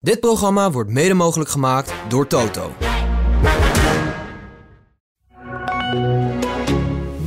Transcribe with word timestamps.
Dit 0.00 0.20
programma 0.20 0.70
wordt 0.70 0.90
mede 0.90 1.14
mogelijk 1.14 1.50
gemaakt 1.50 1.94
door 2.08 2.26
Toto. 2.26 2.72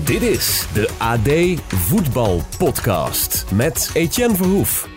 Dit 0.04 0.22
is 0.22 0.68
de 0.74 0.90
AD 0.98 1.62
Voetbal 1.74 2.42
Podcast 2.58 3.46
met 3.54 3.92
Etienne 3.94 4.36
Verhoef. 4.36 4.90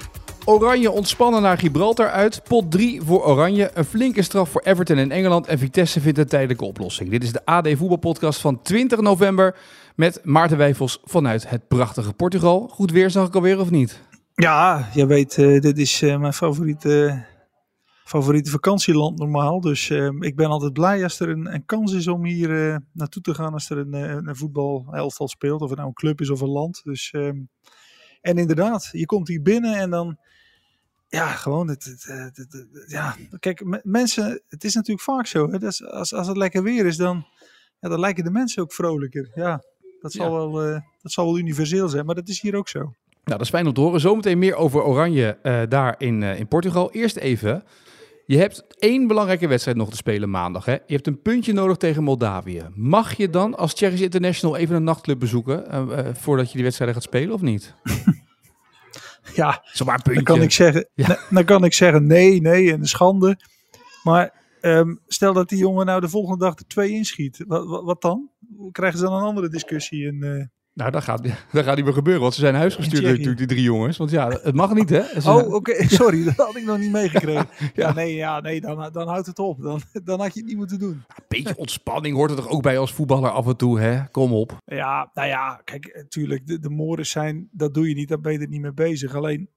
Oranje 0.45 0.91
ontspannen 0.91 1.43
naar 1.43 1.59
Gibraltar 1.59 2.11
uit. 2.11 2.43
Pot 2.49 2.71
3 2.71 3.03
voor 3.03 3.25
Oranje. 3.25 3.71
Een 3.75 3.85
flinke 3.85 4.23
straf 4.23 4.51
voor 4.51 4.63
Everton 4.65 4.99
in 4.99 5.11
Engeland. 5.11 5.47
En 5.47 5.59
Vitesse 5.59 6.01
vindt 6.01 6.19
een 6.19 6.27
tijdelijke 6.27 6.65
oplossing. 6.65 7.11
Dit 7.11 7.23
is 7.23 7.33
de 7.33 7.45
AD 7.45 7.69
Voetbalpodcast 7.69 8.41
van 8.41 8.63
20 8.63 9.01
november. 9.01 9.57
Met 9.97 10.21
Maarten 10.23 10.57
Wijfels 10.59 11.01
vanuit 11.05 11.49
het 11.49 11.69
prachtige 11.69 12.13
Portugal. 12.13 12.69
Goed 12.73 12.91
weer 12.91 13.11
zag 13.11 13.27
ik 13.27 13.35
alweer 13.35 13.61
of 13.61 13.71
niet? 13.71 14.01
Ja, 14.35 14.89
je 14.93 15.07
weet, 15.07 15.37
uh, 15.37 15.61
dit 15.61 15.79
is 15.79 16.03
uh, 16.03 16.19
mijn 16.19 16.33
favoriete, 16.33 17.25
favoriete 18.05 18.51
vakantieland 18.51 19.19
normaal. 19.19 19.61
Dus 19.61 19.89
uh, 19.89 20.11
ik 20.21 20.37
ben 20.37 20.47
altijd 20.47 20.73
blij 20.73 21.03
als 21.03 21.21
er 21.21 21.29
een, 21.29 21.55
een 21.55 21.65
kans 21.65 21.93
is 21.93 22.09
om 22.09 22.25
hier 22.25 22.81
naartoe 22.93 23.23
te 23.23 23.35
gaan. 23.35 23.53
Als 23.53 23.71
er 23.71 23.79
een, 23.79 23.93
een 24.29 24.37
voetbalelftal 24.37 25.29
speelt. 25.29 25.61
Of 25.61 25.69
het 25.69 25.77
nou 25.77 25.89
een 25.89 25.95
club 25.95 26.21
is 26.21 26.31
of 26.31 26.41
een 26.41 26.49
land. 26.49 26.81
Dus, 26.85 27.11
en 28.21 28.39
inderdaad, 28.39 28.89
je 28.93 29.07
komt 29.07 29.29
hier 29.29 29.43
binnen 29.43 29.75
en 29.75 29.91
dan 29.91 30.19
ja, 31.09 31.27
gewoon. 31.27 31.69
Het, 31.69 31.85
het, 31.85 32.05
het, 32.35 32.53
het 32.53 32.85
ja. 32.87 33.17
Kijk, 33.39 33.83
mensen, 33.85 34.43
het 34.49 34.65
is 34.65 34.75
natuurlijk 34.75 35.05
vaak 35.05 35.27
zo. 35.27 35.51
Hè, 35.51 35.59
dat 35.59 35.85
als, 35.91 36.15
als 36.15 36.27
het 36.27 36.37
lekker 36.37 36.63
weer 36.63 36.87
is, 36.87 36.97
dan, 36.97 37.27
ja, 37.81 37.89
dan 37.89 38.01
lijken 38.01 38.25
de 38.25 38.31
mensen 38.31 38.63
ook 38.63 38.73
vrolijker. 38.73 39.31
Ja, 39.35 39.63
dat 40.01 40.13
zal, 40.13 40.25
ja. 40.27 40.33
wel, 40.33 40.69
uh, 40.69 40.81
dat 41.03 41.13
zal 41.13 41.25
wel 41.25 41.39
universeel 41.39 41.89
zijn, 41.89 42.07
maar 42.07 42.15
dat 42.15 42.29
is 42.29 42.41
hier 42.41 42.57
ook 42.57 42.69
zo. 42.69 42.79
Nou, 42.79 42.95
dat 43.25 43.41
is 43.41 43.49
fijn 43.49 43.67
om 43.67 43.73
te 43.73 43.81
horen. 43.81 44.01
Zometeen 44.01 44.39
meer 44.39 44.55
over 44.55 44.83
Oranje 44.83 45.39
daar 45.69 45.95
in, 45.99 46.23
in 46.23 46.49
Portugal. 46.49 46.93
Eerst 46.93 47.17
even. 47.17 47.65
Je 48.27 48.39
hebt 48.39 48.65
één 48.79 49.07
belangrijke 49.07 49.47
wedstrijd 49.47 49.77
nog 49.77 49.91
te 49.91 49.97
spelen 49.97 50.31
maandag. 50.31 50.65
Hè? 50.65 50.73
Je 50.73 50.95
hebt 50.95 51.07
een 51.07 51.23
puntje 51.23 51.53
nodig 51.53 51.77
tegen 51.77 52.03
Moldavië. 52.03 52.63
Mag 52.75 53.17
je 53.17 53.31
dan 53.31 53.57
als 53.57 53.75
Tsjechisch 53.75 54.01
International 54.01 54.57
even 54.57 54.77
een 54.77 54.85
nachtclub 54.85 55.19
bezoeken 55.19 55.65
voordat 56.17 56.47
je 56.47 56.55
die 56.55 56.63
wedstrijden 56.63 56.97
gaat 56.97 57.05
spelen 57.05 57.35
of 57.35 57.41
niet? 57.41 57.75
Ja, 59.35 59.63
Zomaar 59.65 60.03
dan 60.03 60.23
kan, 60.23 60.43
ik 60.43 60.51
zeggen, 60.51 60.89
ja. 60.95 61.19
dan 61.31 61.45
kan 61.45 61.65
ik 61.65 61.73
zeggen 61.73 62.07
nee, 62.07 62.41
nee 62.41 62.73
en 62.73 62.87
schande. 62.87 63.39
Maar 64.03 64.33
um, 64.61 65.01
stel 65.07 65.33
dat 65.33 65.49
die 65.49 65.59
jongen 65.59 65.87
nou 65.87 66.01
de 66.01 66.09
volgende 66.09 66.45
dag 66.45 66.59
er 66.59 66.67
twee 66.67 66.91
inschiet. 66.91 67.45
Wat, 67.47 67.67
wat, 67.67 67.85
wat 67.85 68.03
dan? 68.03 68.31
Krijgen 68.73 68.99
ze 68.99 69.05
dan 69.05 69.15
een 69.15 69.23
andere 69.23 69.49
discussie? 69.49 70.07
In, 70.07 70.25
uh... 70.25 70.45
Nou, 70.75 70.91
dat 70.91 71.03
gaat, 71.03 71.23
dat 71.53 71.65
gaat 71.65 71.77
niet 71.77 71.85
meer 71.85 71.95
gebeuren, 71.95 72.23
want 72.23 72.35
ze 72.35 72.41
zijn 72.41 72.53
naar 72.53 72.61
huis 72.61 72.75
gestuurd 72.75 73.03
natuurlijk, 73.03 73.39
die 73.39 73.47
drie 73.47 73.63
jongens. 73.63 73.97
Want 73.97 74.11
ja, 74.11 74.29
het 74.29 74.55
mag 74.55 74.75
niet, 74.75 74.91
hè? 74.91 75.03
Oh, 75.31 75.37
oké, 75.37 75.55
okay. 75.55 75.87
sorry, 75.89 76.25
dat 76.25 76.37
had 76.37 76.57
ik 76.57 76.65
nog 76.65 76.79
niet 76.79 76.91
meegekregen. 76.91 77.49
ja. 77.59 77.71
ja. 77.75 77.93
nee, 77.93 78.15
ja, 78.15 78.41
nee 78.41 78.61
dan, 78.61 78.93
dan 78.93 79.09
houdt 79.09 79.27
het 79.27 79.39
op. 79.39 79.63
Dan, 79.63 79.81
dan 80.05 80.21
had 80.21 80.35
je 80.35 80.41
het 80.41 80.49
niet 80.49 80.59
moeten 80.59 80.79
doen. 80.79 81.05
Een 81.09 81.25
beetje 81.29 81.57
ontspanning 81.57 82.17
hoort 82.17 82.31
er 82.31 82.37
toch 82.37 82.49
ook 82.49 82.63
bij 82.63 82.79
als 82.79 82.93
voetballer 82.93 83.31
af 83.31 83.47
en 83.47 83.57
toe, 83.57 83.81
hè? 83.81 84.09
Kom 84.09 84.33
op. 84.33 84.59
Ja, 84.65 85.11
nou 85.15 85.29
ja, 85.29 85.61
kijk, 85.65 85.95
natuurlijk, 85.95 86.47
de, 86.47 86.59
de 86.59 87.05
zijn, 87.05 87.49
dat 87.53 87.75
doe 87.75 87.89
je 87.89 87.95
niet, 87.95 88.09
daar 88.09 88.21
ben 88.21 88.33
je 88.33 88.39
er 88.39 88.49
niet 88.49 88.61
mee 88.61 88.73
bezig. 88.73 89.15
Alleen, 89.15 89.51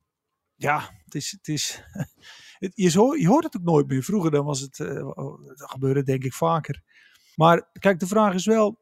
ja, 0.55 0.79
het 1.05 1.15
is... 1.15 1.31
Het 1.31 1.47
is 1.47 1.83
het, 2.59 2.71
je, 2.75 2.97
hoort, 2.99 3.21
je 3.21 3.27
hoort 3.27 3.43
het 3.43 3.57
ook 3.57 3.63
nooit 3.63 3.87
meer. 3.87 4.03
Vroeger 4.03 4.31
dan 4.31 4.45
was 4.45 4.59
het, 4.59 4.79
uh, 4.79 4.87
dat 5.55 5.71
gebeurde 5.71 6.03
denk 6.03 6.23
ik 6.23 6.33
vaker. 6.33 6.81
Maar 7.35 7.69
kijk, 7.79 7.99
de 7.99 8.07
vraag 8.07 8.33
is 8.33 8.45
wel, 8.45 8.79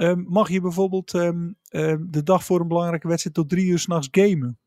um, 0.00 0.24
mag 0.28 0.48
je 0.48 0.60
bijvoorbeeld 0.60 1.12
um, 1.12 1.56
um, 1.70 2.06
de 2.10 2.22
dag 2.22 2.44
voor 2.44 2.60
een 2.60 2.68
belangrijke 2.68 3.08
wedstrijd 3.08 3.36
tot 3.36 3.48
drie 3.48 3.66
uur 3.66 3.78
s'nachts 3.78 4.08
gamen? 4.10 4.58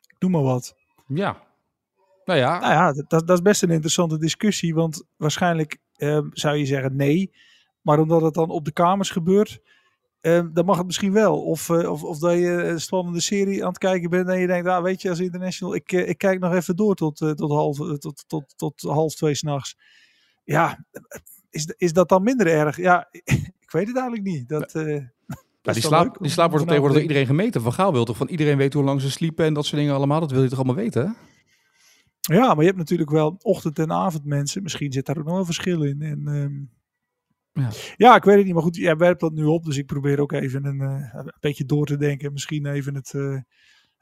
Ik 0.00 0.16
noem 0.18 0.30
maar 0.30 0.42
wat. 0.42 0.74
Ja. 1.06 1.42
Nou 2.24 2.38
ja. 2.38 2.58
Nou 2.58 2.72
ja, 2.72 2.92
dat, 2.92 3.26
dat 3.26 3.30
is 3.30 3.42
best 3.42 3.62
een 3.62 3.70
interessante 3.70 4.18
discussie, 4.18 4.74
want 4.74 5.04
waarschijnlijk 5.16 5.78
zou 6.30 6.56
je 6.56 6.66
zeggen 6.66 6.96
nee. 6.96 7.32
Maar 7.80 7.98
omdat 7.98 8.22
het 8.22 8.34
dan 8.34 8.50
op 8.50 8.64
de 8.64 8.72
kamers 8.72 9.10
gebeurt, 9.10 9.60
dan 10.52 10.64
mag 10.64 10.76
het 10.76 10.86
misschien 10.86 11.12
wel. 11.12 11.44
Of, 11.44 11.68
uh, 11.68 11.90
of, 11.90 12.04
of 12.04 12.18
dat 12.18 12.32
je 12.32 12.50
een 12.50 12.80
spannende 12.80 13.20
serie 13.20 13.62
aan 13.62 13.68
het 13.68 13.78
kijken 13.78 14.10
bent 14.10 14.28
en 14.28 14.38
je 14.38 14.46
denkt, 14.46 14.68
ah, 14.68 14.82
weet 14.82 15.02
je, 15.02 15.08
als 15.08 15.20
international, 15.20 15.74
ik, 15.74 15.92
uh, 15.92 16.08
ik 16.08 16.18
kijk 16.18 16.40
nog 16.40 16.54
even 16.54 16.76
door 16.76 16.94
tot, 16.94 17.20
uh, 17.20 17.30
tot, 17.30 17.50
half, 17.50 17.76
tot, 17.76 18.24
tot, 18.26 18.54
tot 18.56 18.80
half 18.80 19.14
twee 19.14 19.34
s'nachts. 19.34 19.78
Ja, 20.44 20.84
is, 21.50 21.74
is 21.76 21.92
dat 21.92 22.08
dan 22.08 22.22
minder 22.22 22.46
erg? 22.46 22.76
Ja, 22.76 23.08
ik 23.72 23.78
weet 23.78 23.86
het 23.86 23.96
eigenlijk 23.96 24.26
niet. 24.26 24.48
Dat, 24.48 24.72
ja, 25.62 25.72
die, 25.72 25.82
slaap, 25.82 26.16
die 26.20 26.30
slaap 26.30 26.50
wordt 26.50 26.66
tegenwoordig 26.66 26.98
door 26.98 27.08
iedereen 27.08 27.26
gemeten. 27.26 27.62
Van 27.62 27.72
Gaal 27.72 27.92
wil 27.92 28.04
toch 28.04 28.16
van 28.16 28.28
iedereen 28.28 28.56
weten 28.56 28.78
hoe 28.78 28.88
lang 28.88 29.00
ze 29.00 29.10
sliepen 29.10 29.44
en 29.44 29.54
dat 29.54 29.64
soort 29.64 29.80
dingen 29.80 29.94
allemaal. 29.94 30.20
Dat 30.20 30.30
wil 30.30 30.42
je 30.42 30.48
toch 30.48 30.58
allemaal 30.58 30.76
weten, 30.76 31.06
hè? 31.06 31.12
Ja, 32.34 32.46
maar 32.46 32.60
je 32.60 32.66
hebt 32.66 32.76
natuurlijk 32.76 33.10
wel 33.10 33.36
ochtend- 33.42 33.78
en 33.78 33.92
avondmensen. 33.92 34.62
Misschien 34.62 34.92
zit 34.92 35.06
daar 35.06 35.18
ook 35.18 35.24
nog 35.24 35.34
wel 35.34 35.44
verschil 35.44 35.82
in. 35.82 36.02
En... 36.02 36.26
Um, 36.26 36.70
ja. 37.52 37.70
ja, 37.96 38.16
ik 38.16 38.24
weet 38.24 38.36
het 38.36 38.44
niet. 38.44 38.54
Maar 38.54 38.62
goed, 38.62 38.76
jij 38.76 38.96
werpt 38.96 39.20
dat 39.20 39.32
nu 39.32 39.44
op. 39.44 39.64
Dus 39.64 39.76
ik 39.76 39.86
probeer 39.86 40.20
ook 40.20 40.32
even 40.32 40.64
een, 40.64 40.80
uh, 40.80 41.14
een 41.14 41.32
beetje 41.40 41.64
door 41.64 41.86
te 41.86 41.96
denken. 41.96 42.32
Misschien 42.32 42.66
even 42.66 42.94
het, 42.94 43.12
uh, 43.12 43.40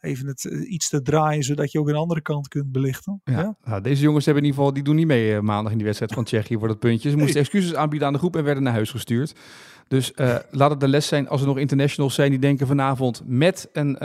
even 0.00 0.27
het 0.27 0.44
uh, 0.44 0.72
iets 0.72 0.88
te 0.88 1.03
draaien. 1.03 1.43
Zodat 1.43 1.72
je 1.72 1.78
ook 1.78 1.88
een 1.88 1.94
andere 1.94 2.21
kant 2.21 2.49
kunt 2.49 2.72
belichten. 2.72 3.21
Ja. 3.25 3.38
ja? 3.38 3.56
Nou, 3.65 3.81
deze 3.83 4.03
jongens 4.03 4.25
hebben 4.25 4.43
in 4.43 4.49
ieder 4.49 4.61
geval, 4.61 4.77
die 4.77 4.84
doen 4.84 4.97
niet 4.97 5.06
mee 5.06 5.41
maandag 5.41 5.71
in 5.71 5.77
die 5.77 5.87
wedstrijd 5.87 6.12
van 6.12 6.25
Tsjechië 6.25 6.59
voor 6.59 6.69
dat 6.69 6.78
puntje. 6.78 7.11
Ze 7.11 7.16
moesten 7.16 7.34
nee. 7.34 7.43
excuses 7.43 7.75
aanbieden 7.75 8.06
aan 8.06 8.12
de 8.12 8.19
groep 8.19 8.37
en 8.37 8.44
werden 8.44 8.62
naar 8.62 8.72
huis 8.72 8.91
gestuurd. 8.91 9.34
Dus 9.88 10.12
laat 10.50 10.71
het 10.71 10.81
de 10.81 10.88
les 10.88 11.06
zijn 11.06 11.28
als 11.28 11.41
er 11.41 11.47
nog 11.47 11.59
internationals 11.59 12.15
zijn 12.15 12.31
die 12.31 12.38
denken 12.38 12.66
vanavond 12.66 13.22
met, 13.27 13.69
een, 13.72 13.97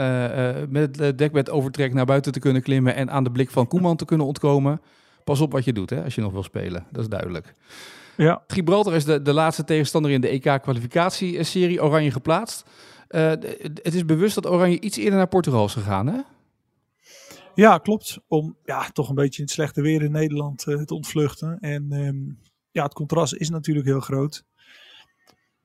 met 0.68 0.98
het 0.98 1.18
dekbed 1.18 1.50
overtrek 1.50 1.94
naar 1.94 2.04
buiten 2.04 2.32
te 2.32 2.38
kunnen 2.38 2.62
klimmen. 2.62 2.94
En 2.94 3.10
aan 3.10 3.24
de 3.24 3.30
blik 3.30 3.50
van 3.50 3.66
Koeman 3.66 3.96
te 3.96 4.04
kunnen 4.04 4.26
ontkomen. 4.26 4.80
Pas 5.24 5.40
op 5.40 5.52
wat 5.52 5.64
je 5.64 5.72
doet 5.72 5.90
hè, 5.90 6.02
als 6.04 6.14
je 6.14 6.20
nog 6.20 6.32
wil 6.32 6.42
spelen. 6.42 6.86
Dat 6.90 7.02
is 7.02 7.08
duidelijk. 7.08 7.54
Ja. 8.16 8.42
Gibraltar 8.46 8.94
is 8.94 9.04
de, 9.04 9.22
de 9.22 9.32
laatste 9.32 9.64
tegenstander 9.64 10.10
in 10.10 10.20
de 10.20 10.28
EK-kwalificatieserie 10.28 11.82
Oranje 11.82 12.10
geplaatst. 12.10 12.64
Uh, 13.08 13.28
het 13.28 13.94
is 13.94 14.04
bewust 14.04 14.34
dat 14.34 14.46
Oranje 14.46 14.80
iets 14.80 14.96
eerder 14.96 15.14
naar 15.14 15.28
Portugal 15.28 15.64
is 15.64 15.72
gegaan, 15.72 16.06
hè? 16.06 16.20
Ja, 17.54 17.78
klopt. 17.78 18.18
Om 18.28 18.56
ja, 18.64 18.88
toch 18.88 19.08
een 19.08 19.14
beetje 19.14 19.38
in 19.38 19.44
het 19.44 19.54
slechte 19.54 19.82
weer 19.82 20.02
in 20.02 20.12
Nederland 20.12 20.66
uh, 20.66 20.82
te 20.82 20.94
ontvluchten. 20.94 21.58
En 21.58 21.92
um, 21.92 22.38
ja, 22.70 22.82
het 22.82 22.94
contrast 22.94 23.34
is 23.34 23.50
natuurlijk 23.50 23.86
heel 23.86 24.00
groot. 24.00 24.44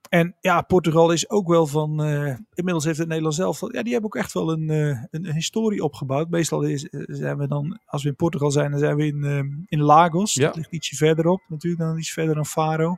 En 0.09 0.35
ja, 0.39 0.61
Portugal 0.61 1.11
is 1.11 1.29
ook 1.29 1.47
wel 1.47 1.67
van. 1.67 2.05
Uh, 2.07 2.35
inmiddels 2.53 2.85
heeft 2.85 2.97
het 2.97 3.07
Nederland 3.07 3.35
zelf. 3.35 3.61
Ja, 3.61 3.83
die 3.83 3.91
hebben 3.93 4.13
ook 4.13 4.15
echt 4.15 4.33
wel 4.33 4.51
een, 4.51 4.69
uh, 4.71 4.87
een, 4.87 5.27
een, 5.27 5.33
historie 5.33 5.83
opgebouwd. 5.83 6.29
Meestal 6.29 6.61
is, 6.61 6.87
zijn 6.91 7.37
we 7.37 7.47
dan, 7.47 7.79
als 7.85 8.03
we 8.03 8.09
in 8.09 8.15
Portugal 8.15 8.51
zijn, 8.51 8.71
dan 8.71 8.79
zijn 8.79 8.95
we 8.95 9.05
in, 9.05 9.23
uh, 9.23 9.39
in 9.65 9.81
Lagos. 9.81 10.33
Ja. 10.33 10.45
Dat 10.45 10.55
ligt 10.55 10.71
ietsje 10.71 10.95
verderop, 10.95 11.41
natuurlijk, 11.47 11.81
dan 11.81 11.97
iets 11.97 12.11
verder 12.11 12.35
dan 12.35 12.45
Faro. 12.45 12.95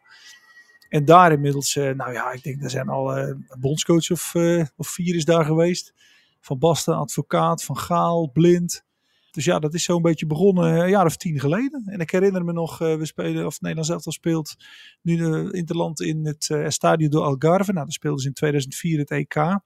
En 0.93 1.05
daar 1.05 1.31
inmiddels, 1.31 1.75
nou 1.75 2.11
ja, 2.11 2.31
ik 2.31 2.43
denk, 2.43 2.63
er 2.63 2.69
zijn 2.69 2.89
al 2.89 3.17
een 3.17 3.45
bondscoach 3.59 4.11
of, 4.11 4.35
of 4.75 4.87
vier 4.87 5.15
is 5.15 5.25
daar 5.25 5.45
geweest. 5.45 5.93
Van 6.39 6.59
Basten, 6.59 6.95
advocaat, 6.95 7.63
van 7.63 7.77
Gaal, 7.77 8.31
Blind. 8.31 8.85
Dus 9.31 9.45
ja, 9.45 9.59
dat 9.59 9.73
is 9.73 9.83
zo'n 9.83 10.01
beetje 10.01 10.25
begonnen 10.25 10.79
een 10.79 10.89
jaar 10.89 11.05
of 11.05 11.17
tien 11.17 11.39
geleden. 11.39 11.83
En 11.85 11.99
ik 11.99 12.11
herinner 12.11 12.45
me 12.45 12.53
nog, 12.53 12.77
we 12.77 13.05
spelen, 13.05 13.45
of 13.45 13.61
Nederland 13.61 13.87
zelf 13.87 14.05
al 14.05 14.11
speelt 14.11 14.55
nu 15.01 15.17
de 15.17 15.49
Interland 15.51 16.01
in 16.01 16.25
het 16.25 16.49
uh, 16.51 16.69
Stadio 16.69 17.07
do 17.07 17.21
Algarve. 17.21 17.73
Nou, 17.73 17.85
dat 17.85 17.93
speelden 17.93 18.21
ze 18.21 18.27
in 18.27 18.33
2004 18.33 18.99
het 18.99 19.11
EK. 19.11 19.33
Ja. 19.33 19.61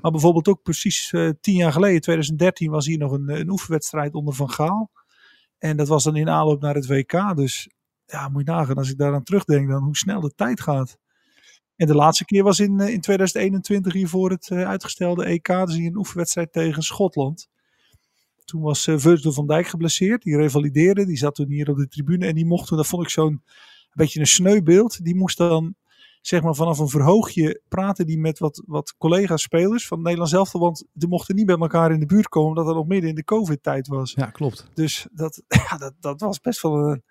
Maar 0.00 0.10
bijvoorbeeld 0.10 0.48
ook 0.48 0.62
precies 0.62 1.12
uh, 1.12 1.30
tien 1.40 1.54
jaar 1.54 1.72
geleden, 1.72 2.00
2013, 2.00 2.70
was 2.70 2.86
hier 2.86 2.98
nog 2.98 3.12
een, 3.12 3.28
een 3.28 3.50
oefenwedstrijd 3.50 4.14
onder 4.14 4.34
Van 4.34 4.50
Gaal. 4.50 4.90
En 5.58 5.76
dat 5.76 5.88
was 5.88 6.04
dan 6.04 6.16
in 6.16 6.28
aanloop 6.28 6.60
naar 6.60 6.74
het 6.74 6.86
WK. 6.86 7.36
Dus 7.36 7.68
ja, 8.06 8.28
moet 8.28 8.46
je 8.46 8.50
nagaan, 8.50 8.76
als 8.76 8.90
ik 8.90 8.98
daaraan 8.98 9.22
terugdenk, 9.22 9.68
dan 9.68 9.82
hoe 9.82 9.96
snel 9.96 10.20
de 10.20 10.32
tijd 10.34 10.60
gaat. 10.60 10.98
En 11.76 11.86
de 11.86 11.94
laatste 11.94 12.24
keer 12.24 12.42
was 12.42 12.60
in, 12.60 12.80
in 12.80 13.00
2021 13.00 13.92
hier 13.92 14.08
voor 14.08 14.30
het 14.30 14.50
uitgestelde 14.50 15.24
EK. 15.24 15.46
Dus 15.46 15.74
hier 15.74 15.86
een 15.86 15.96
oefenwedstrijd 15.96 16.52
tegen 16.52 16.82
Schotland. 16.82 17.48
Toen 18.44 18.60
was 18.60 18.86
uh, 18.86 18.98
Virgil 18.98 19.32
van 19.32 19.46
Dijk 19.46 19.66
geblesseerd. 19.66 20.22
Die 20.22 20.36
revalideerde. 20.36 21.06
Die 21.06 21.16
zat 21.16 21.34
toen 21.34 21.48
hier 21.48 21.70
op 21.70 21.76
de 21.76 21.88
tribune. 21.88 22.26
En 22.26 22.34
die 22.34 22.46
mocht 22.46 22.66
toen, 22.68 22.76
dat 22.76 22.86
vond 22.86 23.02
ik 23.02 23.08
zo'n 23.08 23.42
beetje 23.92 24.20
een 24.20 24.26
sneubeeld. 24.26 25.04
Die 25.04 25.16
moest 25.16 25.36
dan 25.36 25.74
zeg 26.20 26.42
maar 26.42 26.54
vanaf 26.54 26.78
een 26.78 26.88
verhoogje 26.88 27.60
praten 27.68 28.06
die 28.06 28.18
met 28.18 28.38
wat, 28.38 28.62
wat 28.66 28.94
collega's 28.98 29.42
spelers 29.42 29.86
van 29.86 30.02
Nederland 30.02 30.30
zelf. 30.30 30.52
Want 30.52 30.86
die 30.92 31.08
mochten 31.08 31.34
niet 31.34 31.46
bij 31.46 31.56
elkaar 31.56 31.92
in 31.92 32.00
de 32.00 32.06
buurt 32.06 32.28
komen. 32.28 32.48
Omdat 32.48 32.66
dat 32.66 32.74
nog 32.74 32.86
midden 32.86 33.08
in 33.08 33.16
de 33.16 33.24
covid-tijd 33.24 33.88
was. 33.88 34.12
Ja, 34.12 34.26
klopt. 34.26 34.66
Dus 34.74 35.06
dat, 35.12 35.42
ja, 35.68 35.76
dat, 35.76 35.94
dat 36.00 36.20
was 36.20 36.40
best 36.40 36.62
wel 36.62 36.74
een, 36.74 37.02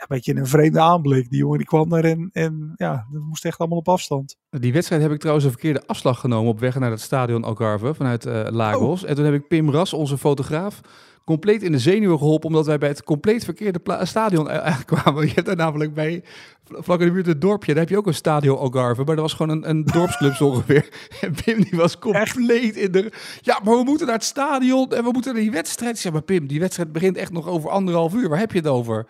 een 0.00 0.16
beetje 0.16 0.36
een 0.36 0.46
vreemde 0.46 0.80
aanblik. 0.80 1.30
Die 1.30 1.38
jongen 1.38 1.58
die 1.58 1.66
kwam 1.66 1.88
daar 1.88 2.04
en, 2.04 2.30
en 2.32 2.72
ja, 2.76 3.06
dat 3.12 3.22
moest 3.22 3.44
echt 3.44 3.58
allemaal 3.58 3.78
op 3.78 3.88
afstand. 3.88 4.36
Die 4.50 4.72
wedstrijd 4.72 5.02
heb 5.02 5.12
ik 5.12 5.18
trouwens 5.18 5.46
een 5.46 5.52
verkeerde 5.52 5.86
afslag 5.86 6.20
genomen 6.20 6.50
op 6.50 6.60
weg 6.60 6.78
naar 6.78 6.90
het 6.90 7.00
stadion 7.00 7.44
Algarve 7.44 7.94
vanuit 7.94 8.26
uh, 8.26 8.46
Lagos. 8.50 9.02
Oh. 9.02 9.08
En 9.08 9.14
toen 9.14 9.24
heb 9.24 9.34
ik 9.34 9.48
Pim 9.48 9.70
Ras, 9.70 9.92
onze 9.92 10.18
fotograaf, 10.18 10.80
compleet 11.24 11.62
in 11.62 11.72
de 11.72 11.78
zenuwen 11.78 12.18
geholpen. 12.18 12.48
Omdat 12.48 12.66
wij 12.66 12.78
bij 12.78 12.88
het 12.88 13.04
compleet 13.04 13.44
verkeerde 13.44 13.80
stadion 14.02 14.48
kwamen. 14.84 15.26
Je 15.26 15.32
hebt 15.34 15.46
daar 15.46 15.56
namelijk 15.56 15.94
bij, 15.94 16.24
vlak 16.64 17.00
in 17.00 17.06
de 17.06 17.12
buurt 17.12 17.26
het 17.26 17.40
dorpje, 17.40 17.72
daar 17.72 17.82
heb 17.82 17.90
je 17.90 17.96
ook 17.96 18.06
een 18.06 18.14
stadion 18.14 18.58
Algarve. 18.58 19.04
Maar 19.04 19.14
dat 19.14 19.24
was 19.24 19.34
gewoon 19.34 19.56
een, 19.56 19.68
een 19.70 19.84
dorpsclub 19.84 20.34
zo 20.34 20.46
ongeveer. 20.46 20.88
En 21.20 21.34
Pim 21.44 21.62
die 21.62 21.78
was 21.78 21.98
compleet 21.98 22.76
in 22.76 22.92
de... 22.92 23.12
Ja, 23.40 23.60
maar 23.64 23.76
we 23.76 23.84
moeten 23.84 24.06
naar 24.06 24.16
het 24.16 24.24
stadion 24.24 24.92
en 24.92 25.04
we 25.04 25.10
moeten 25.12 25.32
naar 25.32 25.42
die 25.42 25.50
wedstrijd. 25.50 25.98
Zeg 25.98 26.12
maar 26.12 26.22
Pim, 26.22 26.46
die 26.46 26.60
wedstrijd 26.60 26.92
begint 26.92 27.16
echt 27.16 27.32
nog 27.32 27.48
over 27.48 27.70
anderhalf 27.70 28.14
uur. 28.14 28.28
Waar 28.28 28.38
heb 28.38 28.52
je 28.52 28.58
het 28.58 28.66
over? 28.66 29.06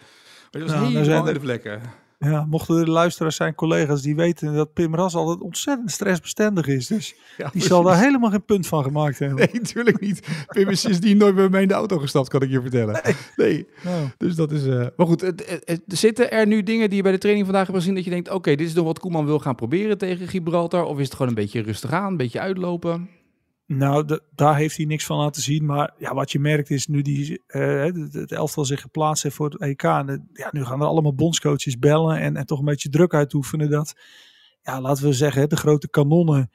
Maar 0.50 0.60
dat 0.60 0.70
was 0.70 0.70
nou, 0.70 0.84
helemaal. 0.84 1.78
Ja, 2.18 2.46
mochten 2.50 2.76
er 2.76 2.90
luisteraars 2.90 3.36
zijn, 3.36 3.54
collega's 3.54 4.02
die 4.02 4.16
weten 4.16 4.54
dat 4.54 4.72
Pim 4.72 4.94
Ras 4.94 5.14
altijd 5.14 5.40
ontzettend 5.40 5.90
stressbestendig 5.90 6.66
is. 6.66 6.86
Dus 6.86 7.14
die 7.52 7.62
zal 7.62 7.82
daar 7.82 8.00
helemaal 8.00 8.30
geen 8.30 8.44
punt 8.44 8.66
van 8.66 8.82
gemaakt 8.82 9.18
hebben. 9.18 9.36
Nee, 9.38 9.60
natuurlijk 9.62 10.00
niet. 10.00 10.44
Pim 10.46 10.68
is 10.68 10.80
sindsdien 10.80 11.16
nooit 11.16 11.34
bij 11.34 11.48
mij 11.48 11.62
in 11.62 11.68
de 11.68 11.74
auto 11.74 11.98
gestapt, 11.98 12.28
kan 12.28 12.42
ik 12.42 12.50
je 12.50 12.60
vertellen. 12.60 13.00
Nee. 13.36 13.66
Nou. 13.84 14.08
Dus 14.18 14.34
dat 14.34 14.52
is... 14.52 14.66
Uh... 14.66 14.86
Maar 14.96 15.06
goed, 15.06 15.32
zitten 15.86 16.30
er 16.30 16.46
nu 16.46 16.62
dingen 16.62 16.88
die 16.88 16.96
je 16.96 17.02
bij 17.02 17.12
de 17.12 17.18
training 17.18 17.46
vandaag 17.46 17.66
hebt 17.66 17.78
gezien 17.78 17.94
dat 17.94 18.04
je 18.04 18.10
denkt, 18.10 18.30
oké, 18.30 18.54
dit 18.54 18.66
is 18.66 18.74
nog 18.74 18.84
wat 18.84 18.98
Koeman 18.98 19.26
wil 19.26 19.38
gaan 19.38 19.54
proberen 19.54 19.98
tegen 19.98 20.28
Gibraltar? 20.28 20.84
Of 20.84 20.98
is 20.98 21.04
het 21.04 21.12
gewoon 21.12 21.28
een 21.28 21.34
beetje 21.34 21.62
rustig 21.62 21.92
aan, 21.92 22.10
een 22.10 22.16
beetje 22.16 22.40
uitlopen? 22.40 23.08
Nou, 23.72 24.18
daar 24.34 24.56
heeft 24.56 24.76
hij 24.76 24.86
niks 24.86 25.04
van 25.04 25.16
laten 25.16 25.42
zien. 25.42 25.64
Maar 25.64 25.94
ja, 25.98 26.14
wat 26.14 26.32
je 26.32 26.38
merkt 26.38 26.70
is 26.70 26.86
nu 26.86 27.02
die, 27.02 27.42
uh, 27.48 27.84
het, 28.12 28.32
elftal 28.32 28.64
zich 28.64 28.80
geplaatst 28.80 29.22
heeft 29.22 29.34
voor 29.34 29.50
het 29.50 29.60
EK. 29.60 29.82
En, 29.82 30.30
ja, 30.32 30.48
nu 30.52 30.64
gaan 30.64 30.80
er 30.80 30.86
allemaal 30.86 31.14
bondscoaches 31.14 31.78
bellen 31.78 32.18
en, 32.18 32.36
en 32.36 32.46
toch 32.46 32.58
een 32.58 32.64
beetje 32.64 32.88
druk 32.88 33.14
uitoefenen. 33.14 33.70
Dat, 33.70 33.94
ja, 34.62 34.80
laten 34.80 35.04
we 35.04 35.12
zeggen, 35.12 35.48
de 35.48 35.56
grote 35.56 35.90
kanonnen. 35.90 36.50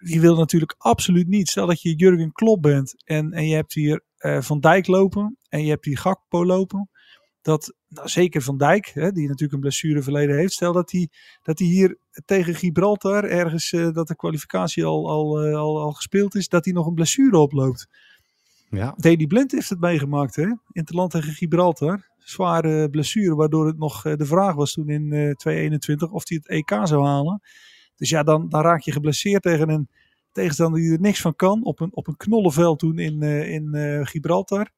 Die 0.00 0.20
wil 0.20 0.36
natuurlijk 0.36 0.74
absoluut 0.78 1.28
niet. 1.28 1.48
Stel 1.48 1.66
dat 1.66 1.82
je 1.82 1.94
Jurgen 1.94 2.32
Klopp 2.32 2.62
bent 2.62 3.02
en, 3.04 3.32
en 3.32 3.46
je 3.46 3.54
hebt 3.54 3.72
hier 3.72 4.04
uh, 4.18 4.40
Van 4.40 4.60
Dijk 4.60 4.86
lopen 4.86 5.38
en 5.48 5.64
je 5.64 5.70
hebt 5.70 5.84
hier 5.84 5.98
Gakpo 5.98 6.46
lopen 6.46 6.90
dat 7.42 7.74
nou, 7.88 8.08
zeker 8.08 8.42
Van 8.42 8.56
Dijk, 8.56 8.90
hè, 8.94 9.12
die 9.12 9.26
natuurlijk 9.26 9.52
een 9.52 9.60
blessureverleden 9.60 10.36
heeft, 10.36 10.52
stel 10.52 10.72
dat 10.72 10.90
hij, 10.90 11.08
dat 11.42 11.58
hij 11.58 11.68
hier 11.68 11.98
tegen 12.24 12.54
Gibraltar, 12.54 13.24
ergens 13.24 13.72
uh, 13.72 13.92
dat 13.92 14.08
de 14.08 14.16
kwalificatie 14.16 14.84
al, 14.84 15.08
al, 15.08 15.46
uh, 15.46 15.56
al, 15.56 15.80
al 15.80 15.92
gespeeld 15.92 16.34
is, 16.34 16.48
dat 16.48 16.64
hij 16.64 16.74
nog 16.74 16.86
een 16.86 16.94
blessure 16.94 17.38
oploopt. 17.38 17.86
Ja. 18.70 18.94
Daley 18.96 19.26
Blind 19.26 19.52
heeft 19.52 19.68
het 19.68 19.80
meegemaakt 19.80 20.36
hè, 20.36 20.42
in 20.42 20.56
het 20.72 20.92
land 20.92 21.10
tegen 21.10 21.32
Gibraltar. 21.32 22.10
Zware 22.18 22.90
blessure, 22.90 23.34
waardoor 23.34 23.66
het 23.66 23.78
nog 23.78 24.06
uh, 24.06 24.16
de 24.16 24.26
vraag 24.26 24.54
was 24.54 24.72
toen 24.72 24.88
in 24.88 25.08
2021 25.08 26.10
of 26.10 26.28
hij 26.28 26.40
het 26.42 26.48
EK 26.48 26.86
zou 26.86 27.04
halen. 27.04 27.40
Dus 27.96 28.08
ja, 28.08 28.22
dan, 28.22 28.48
dan 28.48 28.62
raak 28.62 28.80
je 28.80 28.92
geblesseerd 28.92 29.42
tegen 29.42 29.68
een 29.68 29.88
tegenstander 30.32 30.80
die 30.80 30.92
er 30.92 31.00
niks 31.00 31.20
van 31.20 31.36
kan. 31.36 31.64
Op 31.64 31.80
een, 31.80 31.90
op 31.92 32.06
een 32.06 32.16
knollenveld 32.16 32.78
toen 32.78 32.98
in, 32.98 33.22
in 33.22 34.06
Gibraltar. 34.06 34.70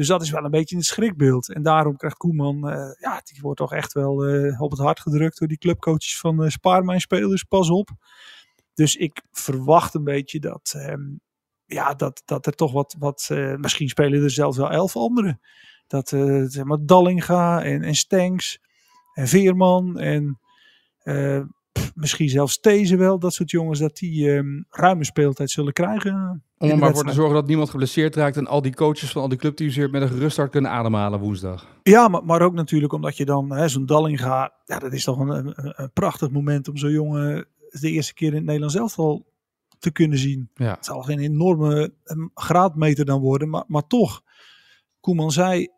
Dus 0.00 0.08
dat 0.08 0.22
is 0.22 0.30
wel 0.30 0.44
een 0.44 0.50
beetje 0.50 0.76
een 0.76 0.82
schrikbeeld. 0.82 1.52
En 1.52 1.62
daarom 1.62 1.96
krijgt 1.96 2.16
Koeman, 2.16 2.68
uh, 2.68 2.90
ja, 2.98 3.20
die 3.24 3.40
wordt 3.40 3.58
toch 3.58 3.72
echt 3.72 3.92
wel 3.92 4.28
uh, 4.28 4.60
op 4.60 4.70
het 4.70 4.80
hart 4.80 5.00
gedrukt 5.00 5.38
door 5.38 5.48
die 5.48 5.58
clubcoaches 5.58 6.18
van 6.18 6.44
uh, 6.44 6.48
spaar 6.48 6.84
mijn 6.84 7.00
spelers, 7.00 7.42
pas 7.42 7.70
op. 7.70 7.90
Dus 8.74 8.96
ik 8.96 9.22
verwacht 9.30 9.94
een 9.94 10.04
beetje 10.04 10.40
dat, 10.40 10.74
um, 10.76 11.20
ja, 11.64 11.94
dat, 11.94 12.22
dat 12.24 12.46
er 12.46 12.52
toch 12.52 12.72
wat, 12.72 12.96
wat 12.98 13.28
misschien 13.56 13.88
spelen 13.88 14.22
er 14.22 14.30
zelfs 14.30 14.56
wel 14.56 14.70
elf 14.70 14.96
anderen. 14.96 15.40
Dat 15.86 16.08
zeg 16.08 16.64
maar 16.64 16.78
Dallinga 16.80 17.62
en, 17.62 17.82
en 17.82 17.94
Stenks 17.94 18.60
en 19.14 19.28
Veerman 19.28 19.98
en 19.98 20.40
misschien 21.94 22.28
zelfs 22.28 22.60
deze 22.60 22.96
wel, 22.96 23.18
dat 23.18 23.32
soort 23.32 23.50
jongens, 23.50 23.78
dat 23.78 23.96
die 23.96 24.30
um, 24.30 24.66
ruime 24.68 25.04
speeltijd 25.04 25.50
zullen 25.50 25.72
krijgen. 25.72 26.44
Om 26.58 26.70
er 26.70 26.78
maar 26.78 26.94
voor 26.94 27.04
te 27.04 27.12
zorgen 27.12 27.34
dat 27.34 27.46
niemand 27.46 27.70
geblesseerd 27.70 28.16
raakt 28.16 28.36
en 28.36 28.46
al 28.46 28.62
die 28.62 28.74
coaches 28.74 29.10
van 29.10 29.22
al 29.22 29.28
die 29.28 29.38
clubteams 29.38 29.76
weer 29.76 29.90
met 29.90 30.02
een 30.02 30.08
gerust 30.08 30.36
hart 30.36 30.50
kunnen 30.50 30.70
ademhalen 30.70 31.20
woensdag. 31.20 31.66
Ja, 31.82 32.08
maar, 32.08 32.24
maar 32.24 32.42
ook 32.42 32.54
natuurlijk 32.54 32.92
omdat 32.92 33.16
je 33.16 33.24
dan 33.24 33.68
zo'n 33.68 33.86
Dalling 33.86 34.20
gaat. 34.20 34.52
Ja, 34.64 34.78
dat 34.78 34.92
is 34.92 35.04
toch 35.04 35.18
een, 35.18 35.28
een, 35.28 35.52
een, 35.56 35.92
prachtig 35.92 36.30
moment 36.30 36.68
om 36.68 36.76
zo'n 36.76 36.90
jongen 36.90 37.46
de 37.70 37.90
eerste 37.90 38.14
keer 38.14 38.28
in 38.28 38.34
het 38.34 38.44
Nederlands 38.44 38.74
elftal 38.74 39.26
te 39.78 39.90
kunnen 39.90 40.18
zien. 40.18 40.50
Ja. 40.54 40.74
Het 40.74 40.84
zal 40.84 41.02
geen 41.02 41.18
enorme 41.18 41.94
graadmeter 42.34 43.04
dan 43.04 43.20
worden, 43.20 43.48
maar, 43.48 43.64
maar 43.66 43.86
toch. 43.86 44.22
Koeman 45.00 45.30
zei 45.30 45.68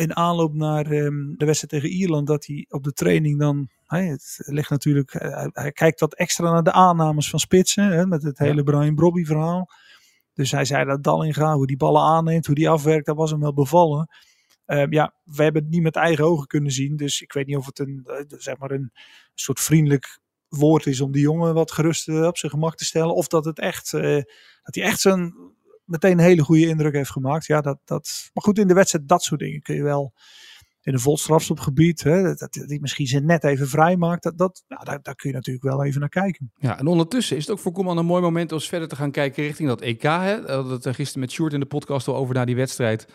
in 0.00 0.16
aanloop 0.16 0.54
naar 0.54 0.90
um, 0.90 1.34
de 1.36 1.44
wedstrijd 1.44 1.82
tegen 1.82 1.96
Ierland 1.96 2.26
dat 2.26 2.46
hij 2.46 2.66
op 2.68 2.84
de 2.84 2.92
training 2.92 3.38
dan 3.38 3.68
hij, 3.86 4.06
het 4.06 4.40
ligt 4.44 4.70
natuurlijk, 4.70 5.14
eh, 5.14 5.46
hij, 5.52 5.72
kijkt 5.72 6.00
wat 6.00 6.14
extra 6.14 6.52
naar 6.52 6.62
de 6.62 6.72
aannames 6.72 7.30
van 7.30 7.38
spitsen. 7.38 7.84
Hè, 7.84 8.06
met 8.06 8.22
het 8.22 8.38
hele 8.38 8.62
Brian 8.62 8.94
Brobby 8.94 9.24
verhaal. 9.24 9.70
Dus 10.34 10.50
hij 10.50 10.64
zei 10.64 10.84
dat 10.84 11.02
Dallinga, 11.02 11.54
hoe 11.54 11.66
die 11.66 11.76
ballen 11.76 12.02
aanneemt, 12.02 12.46
hoe 12.46 12.54
die 12.54 12.68
afwerkt, 12.68 13.06
dat 13.06 13.16
was 13.16 13.30
hem 13.30 13.40
wel 13.40 13.54
bevallen. 13.54 14.08
Um, 14.66 14.92
ja, 14.92 15.14
we 15.24 15.42
hebben 15.42 15.62
het 15.62 15.70
niet 15.70 15.82
met 15.82 15.96
eigen 15.96 16.24
ogen 16.24 16.46
kunnen 16.46 16.72
zien. 16.72 16.96
Dus 16.96 17.20
ik 17.20 17.32
weet 17.32 17.46
niet 17.46 17.56
of 17.56 17.66
het 17.66 17.78
een, 17.78 18.06
uh, 18.06 18.38
zeg 18.38 18.58
maar 18.58 18.70
een 18.70 18.92
soort 19.34 19.60
vriendelijk 19.60 20.20
woord 20.48 20.86
is 20.86 21.00
om 21.00 21.12
die 21.12 21.22
jongen 21.22 21.54
wat 21.54 21.72
gerust 21.72 22.08
uh, 22.08 22.26
op 22.26 22.38
zijn 22.38 22.52
gemak 22.52 22.76
te 22.76 22.84
stellen. 22.84 23.14
Of 23.14 23.28
dat 23.28 23.44
het 23.44 23.58
echt, 23.58 23.92
uh, 23.92 24.02
dat 24.62 24.74
hij 24.74 24.84
echt 24.84 25.00
zijn 25.00 25.34
meteen 25.90 26.12
een 26.12 26.24
hele 26.24 26.42
goede 26.42 26.66
indruk 26.66 26.94
heeft 26.94 27.10
gemaakt. 27.10 27.46
Ja, 27.46 27.60
dat, 27.60 27.78
dat, 27.84 28.30
maar 28.32 28.44
goed, 28.44 28.58
in 28.58 28.68
de 28.68 28.74
wedstrijd, 28.74 29.08
dat 29.08 29.22
soort 29.22 29.40
dingen 29.40 29.62
kun 29.62 29.74
je 29.74 29.82
wel 29.82 30.12
in 30.82 30.92
een 30.92 31.00
vol 31.00 31.18
strafstopgebied, 31.18 32.02
hè, 32.02 32.22
dat, 32.22 32.54
hij 32.66 32.78
misschien 32.80 33.06
ze 33.06 33.20
net 33.20 33.44
even 33.44 33.68
vrij 33.68 33.96
maakt, 33.96 34.22
dat, 34.22 34.38
dat, 34.38 34.62
nou, 34.68 34.84
daar, 34.84 35.02
daar, 35.02 35.14
kun 35.14 35.30
je 35.30 35.36
natuurlijk 35.36 35.64
wel 35.64 35.84
even 35.84 36.00
naar 36.00 36.08
kijken. 36.08 36.52
Ja, 36.56 36.78
en 36.78 36.86
ondertussen 36.86 37.36
is 37.36 37.42
het 37.42 37.52
ook 37.52 37.58
voor 37.58 37.72
Koeman 37.72 37.98
een 37.98 38.06
mooi 38.06 38.22
moment 38.22 38.52
om 38.52 38.60
verder 38.60 38.88
te 38.88 38.96
gaan 38.96 39.10
kijken 39.10 39.42
richting 39.42 39.68
dat 39.68 39.80
EK. 39.80 40.02
Hè. 40.02 40.42
Dat 40.42 40.84
het 40.84 40.94
gisteren 40.94 41.20
met 41.20 41.30
Short 41.30 41.52
in 41.52 41.60
de 41.60 41.66
podcast 41.66 42.08
al 42.08 42.16
over 42.16 42.34
naar 42.34 42.46
die 42.46 42.56
wedstrijd. 42.56 43.08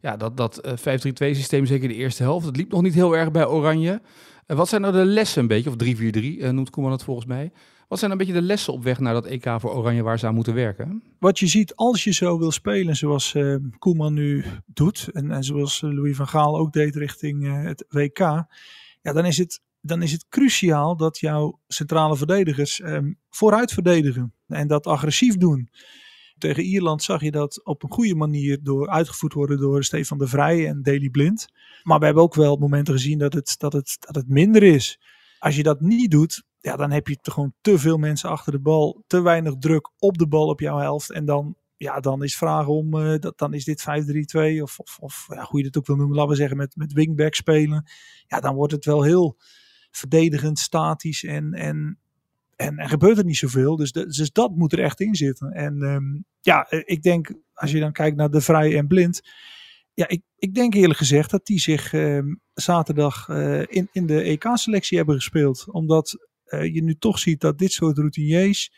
Ja, 0.00 0.16
dat, 0.16 0.36
dat 0.36 0.60
5-3-2 0.62 0.72
eh, 0.82 1.34
systeem, 1.34 1.66
zeker 1.66 1.88
de 1.88 1.94
eerste 1.94 2.22
helft, 2.22 2.44
dat 2.44 2.56
liep 2.56 2.70
nog 2.70 2.82
niet 2.82 2.94
heel 2.94 3.16
erg 3.16 3.30
bij 3.30 3.46
Oranje. 3.46 4.00
Uh, 4.46 4.56
wat 4.56 4.68
zijn 4.68 4.80
nou 4.80 4.92
de 4.92 5.04
lessen 5.04 5.42
een 5.42 5.48
beetje, 5.48 5.70
of 5.70 5.76
3-4-3 5.76 6.20
uh, 6.20 6.50
noemt 6.50 6.70
Koeman 6.70 6.92
het 6.92 7.02
volgens 7.02 7.26
mij. 7.26 7.52
Wat 7.88 7.98
zijn 7.98 8.10
een 8.10 8.18
beetje 8.18 8.32
de 8.32 8.42
lessen 8.42 8.72
op 8.72 8.82
weg 8.82 8.98
naar 8.98 9.14
dat 9.14 9.26
EK 9.26 9.56
voor 9.58 9.74
Oranje 9.74 10.02
waar 10.02 10.18
ze 10.18 10.26
aan 10.26 10.34
moeten 10.34 10.54
werken? 10.54 11.02
Wat 11.18 11.38
je 11.38 11.46
ziet 11.46 11.74
als 11.74 12.04
je 12.04 12.12
zo 12.12 12.38
wil 12.38 12.50
spelen 12.50 12.96
zoals 12.96 13.34
uh, 13.34 13.56
Koeman 13.78 14.14
nu 14.14 14.44
doet 14.66 15.08
en, 15.12 15.30
en, 15.30 15.44
zoals 15.44 15.80
Louis 15.80 16.16
van 16.16 16.28
Gaal 16.28 16.58
ook 16.58 16.72
deed 16.72 16.96
richting 16.96 17.44
uh, 17.44 17.62
het 17.62 17.84
WK. 17.88 18.18
Ja, 18.18 19.12
dan 19.12 19.24
is 19.24 19.38
het, 19.38 19.60
dan 19.80 20.02
is 20.02 20.12
het 20.12 20.26
cruciaal 20.28 20.96
dat 20.96 21.18
jouw 21.18 21.60
centrale 21.68 22.16
verdedigers 22.16 22.80
um, 22.80 23.18
vooruit 23.30 23.72
verdedigen 23.72 24.34
en 24.46 24.68
dat 24.68 24.86
agressief 24.86 25.36
doen. 25.36 25.70
Tegen 26.38 26.62
Ierland 26.62 27.02
zag 27.02 27.20
je 27.20 27.30
dat 27.30 27.64
op 27.64 27.82
een 27.82 27.92
goede 27.92 28.14
manier 28.14 28.58
door, 28.62 28.88
uitgevoerd 28.88 29.32
worden 29.32 29.58
door 29.58 29.84
Stefan 29.84 30.18
de 30.18 30.26
Vrij 30.26 30.68
en 30.68 30.82
Daley 30.82 31.08
Blind. 31.08 31.46
Maar 31.82 31.98
we 31.98 32.04
hebben 32.04 32.22
ook 32.22 32.34
wel 32.34 32.56
momenten 32.56 32.94
gezien 32.94 33.18
dat 33.18 33.32
het, 33.32 33.54
dat 33.58 33.72
het, 33.72 33.96
dat 34.00 34.14
het 34.14 34.28
minder 34.28 34.62
is. 34.62 35.00
Als 35.38 35.56
je 35.56 35.62
dat 35.62 35.80
niet 35.80 36.10
doet, 36.10 36.44
ja, 36.66 36.76
dan 36.76 36.90
heb 36.90 37.08
je 37.08 37.18
gewoon 37.22 37.54
te 37.60 37.78
veel 37.78 37.96
mensen 37.96 38.30
achter 38.30 38.52
de 38.52 38.58
bal, 38.58 39.04
te 39.06 39.20
weinig 39.20 39.54
druk 39.58 39.90
op 39.98 40.18
de 40.18 40.28
bal 40.28 40.48
op 40.48 40.60
jouw 40.60 40.78
helft. 40.78 41.10
En 41.10 41.24
dan, 41.24 41.56
ja, 41.76 42.00
dan 42.00 42.22
is 42.22 42.36
vraag 42.36 42.66
om, 42.66 42.94
uh, 42.94 43.18
dat, 43.18 43.38
dan 43.38 43.54
is 43.54 43.64
dit 43.64 43.84
5-3-2 44.58 44.62
of, 44.62 44.78
of, 44.78 44.98
of 44.98 45.26
ja, 45.28 45.44
hoe 45.44 45.60
je 45.60 45.66
het 45.66 45.76
ook 45.76 45.86
wil 45.86 45.96
noemen, 45.96 46.16
laten 46.16 46.30
we 46.30 46.36
zeggen 46.36 46.56
met, 46.56 46.76
met 46.76 46.92
wingback 46.92 47.34
spelen. 47.34 47.90
Ja, 48.26 48.40
dan 48.40 48.54
wordt 48.54 48.72
het 48.72 48.84
wel 48.84 49.02
heel 49.02 49.36
verdedigend, 49.90 50.58
statisch 50.58 51.24
en, 51.24 51.52
en, 51.52 51.98
en, 52.56 52.88
gebeurt 52.88 53.18
er 53.18 53.24
niet 53.24 53.36
zoveel. 53.36 53.76
Dus, 53.76 53.92
dus 53.92 54.32
dat 54.32 54.56
moet 54.56 54.72
er 54.72 54.82
echt 54.82 55.00
in 55.00 55.14
zitten. 55.14 55.50
En 55.52 55.82
um, 55.82 56.24
ja, 56.40 56.70
ik 56.70 57.02
denk, 57.02 57.32
als 57.54 57.70
je 57.70 57.80
dan 57.80 57.92
kijkt 57.92 58.16
naar 58.16 58.30
de 58.30 58.40
Vrij 58.40 58.76
en 58.76 58.86
Blind, 58.86 59.20
ja, 59.94 60.08
ik, 60.08 60.22
ik 60.38 60.54
denk 60.54 60.74
eerlijk 60.74 60.98
gezegd 60.98 61.30
dat 61.30 61.46
die 61.46 61.60
zich 61.60 61.92
uh, 61.92 62.22
zaterdag 62.54 63.28
uh, 63.28 63.60
in, 63.66 63.88
in 63.92 64.06
de 64.06 64.22
EK-selectie 64.22 64.96
hebben 64.96 65.14
gespeeld. 65.14 65.72
Omdat 65.72 66.26
je 66.50 66.82
nu 66.82 66.94
toch 66.94 67.18
ziet 67.18 67.40
dat 67.40 67.58
dit 67.58 67.72
soort 67.72 67.98
routiniers, 67.98 68.70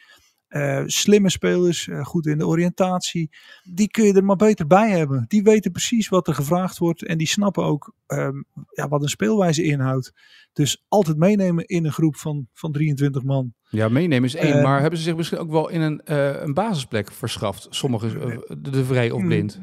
uh, 0.48 0.82
slimme 0.87 1.30
spelers, 1.30 1.87
uh, 1.87 2.04
goed 2.04 2.26
in 2.26 2.38
de 2.38 2.46
oriëntatie, 2.46 3.30
die 3.62 3.88
kun 3.88 4.04
je 4.04 4.12
er 4.12 4.25
maar 4.25 4.37
beter 4.37 4.66
bij 4.66 4.90
hebben. 4.90 5.25
Die 5.28 5.42
weten 5.42 5.72
precies 5.72 6.08
wat 6.08 6.28
er 6.28 6.34
gevraagd 6.34 6.78
wordt 6.78 7.04
en 7.04 7.18
die 7.18 7.26
snappen 7.26 7.64
ook 7.64 7.94
um, 8.06 8.44
ja, 8.70 8.88
wat 8.88 9.02
een 9.02 9.08
speelwijze 9.08 9.62
inhoudt. 9.62 10.12
Dus 10.52 10.84
altijd 10.88 11.16
meenemen 11.16 11.64
in 11.64 11.84
een 11.84 11.92
groep 11.92 12.16
van, 12.16 12.48
van 12.52 12.72
23 12.72 13.22
man. 13.22 13.52
Ja, 13.70 13.88
meenemen 13.88 14.28
is 14.28 14.34
één, 14.34 14.52
ehm, 14.52 14.62
maar 14.62 14.80
hebben 14.80 14.98
ze 14.98 15.04
zich 15.04 15.16
misschien 15.16 15.38
ook 15.38 15.50
wel 15.50 15.68
in 15.68 15.80
een, 15.80 16.00
een 16.44 16.54
basisplek 16.54 17.12
verschaft? 17.12 17.66
Sommigen 17.70 18.40
de, 18.48 18.70
de 18.70 18.84
vrij 18.84 19.10
of 19.10 19.25
blind? 19.25 19.60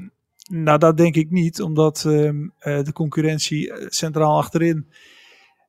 Nou, 0.50 0.78
dat 0.78 0.98
denk 0.98 1.16
ik 1.16 1.32
niet, 1.32 1.62
omdat 1.62 2.04
um, 2.08 2.54
de 2.60 2.92
concurrentie 2.94 3.74
centraal 3.88 4.38
achterin 4.38 4.88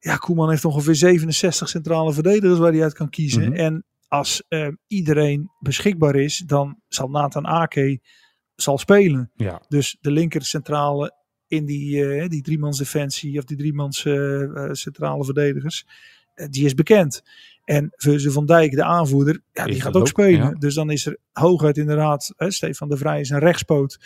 ja, 0.07 0.17
Koeman 0.17 0.51
heeft 0.51 0.65
ongeveer 0.65 0.95
67 0.95 1.69
centrale 1.69 2.13
verdedigers 2.13 2.59
waar 2.59 2.73
hij 2.73 2.83
uit 2.83 2.95
kan 2.95 3.11
kiezen. 3.11 3.49
Mhm. 3.49 3.53
En 3.53 3.85
als 4.09 4.43
uh, 4.49 4.69
iedereen 4.87 5.51
beschikbaar 5.59 6.15
is, 6.15 6.43
dan 6.47 6.81
zal 6.89 7.09
Nathan 7.09 7.47
Ake 7.47 8.01
zal 8.55 8.79
spelen. 8.79 9.31
Ja. 9.35 9.63
Dus 9.69 9.97
de 10.01 10.11
linker 10.11 10.45
centrale 10.45 11.15
in 11.47 11.65
die, 11.65 11.97
uh, 11.97 12.29
die 12.29 12.43
driemans 12.43 12.79
defensie 12.79 13.39
of 13.39 13.45
die 13.45 13.57
driemans 13.57 14.05
uh, 14.05 14.69
centrale 14.73 15.25
verdedigers, 15.25 15.87
die 16.51 16.65
is 16.65 16.75
bekend. 16.75 17.23
En 17.65 17.93
Virgil 17.97 18.33
van 18.33 18.47
Dijk, 18.47 18.73
de 18.73 18.85
aanvoerder, 18.85 19.41
ja, 19.53 19.65
die, 19.65 19.81
gaat 19.81 19.95
ook, 19.95 20.09
spelen. 20.09 20.59
Dus 20.59 20.75
dan 20.75 20.91
is 20.91 21.07
er 21.07 21.19
hooguit 21.33 21.77
inderdaad, 21.77 22.35
Stefan 22.37 22.89
de 22.89 22.97
Vrij 22.97 23.21
is 23.21 23.31
een 23.31 23.39
rechtspoot. 23.39 23.99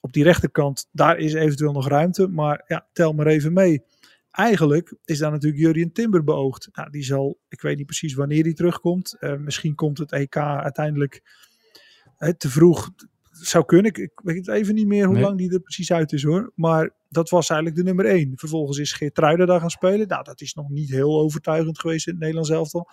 op 0.00 0.12
die 0.12 0.24
rechterkant, 0.24 0.88
daar 0.92 1.18
is 1.18 1.34
eventueel 1.34 1.72
nog 1.72 1.88
ruimte. 1.88 2.28
Maar 2.28 2.64
ja, 2.66 2.86
tel 2.92 3.12
maar 3.12 3.26
even 3.26 3.52
mee. 3.52 3.82
Eigenlijk 4.36 4.94
is 5.04 5.18
daar 5.18 5.30
natuurlijk 5.30 5.62
Jurien 5.62 5.92
Timber 5.92 6.24
beoogd. 6.24 6.68
Nou, 6.72 6.90
die 6.90 7.02
zal, 7.02 7.38
ik 7.48 7.60
weet 7.60 7.76
niet 7.76 7.86
precies 7.86 8.14
wanneer 8.14 8.42
die 8.42 8.54
terugkomt. 8.54 9.16
Uh, 9.20 9.36
misschien 9.36 9.74
komt 9.74 9.98
het 9.98 10.12
EK 10.12 10.36
uiteindelijk 10.36 11.22
uh, 12.18 12.28
te 12.28 12.50
vroeg. 12.50 12.90
Zou 13.30 13.64
kunnen. 13.64 13.90
Ik, 13.90 13.98
ik, 13.98 14.20
weet 14.22 14.48
even 14.48 14.74
niet 14.74 14.86
meer 14.86 15.04
hoe 15.04 15.14
nee. 15.14 15.22
lang 15.22 15.38
die 15.38 15.52
er 15.52 15.60
precies 15.60 15.92
uit 15.92 16.12
is 16.12 16.22
hoor. 16.22 16.52
Maar 16.54 16.90
dat 17.08 17.30
was 17.30 17.48
eigenlijk 17.48 17.80
de 17.80 17.86
nummer 17.86 18.06
één. 18.06 18.32
Vervolgens 18.34 18.78
is 18.78 18.92
Geertruiden 18.92 19.46
daar 19.46 19.60
gaan 19.60 19.70
spelen. 19.70 20.08
Nou, 20.08 20.24
dat 20.24 20.40
is 20.40 20.54
nog 20.54 20.68
niet 20.68 20.90
heel 20.90 21.20
overtuigend 21.20 21.78
geweest 21.78 22.06
in 22.06 22.12
het 22.12 22.20
Nederlands 22.20 22.50
elftal. 22.50 22.88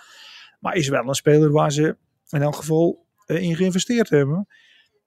Maar 0.60 0.76
is 0.76 0.88
wel 0.88 1.08
een 1.08 1.14
speler 1.14 1.52
waar 1.52 1.72
ze 1.72 1.98
in 2.30 2.42
elk 2.42 2.56
geval 2.56 3.06
uh, 3.28 3.42
in 3.42 3.56
geïnvesteerd 3.56 4.10
hebben. 4.10 4.48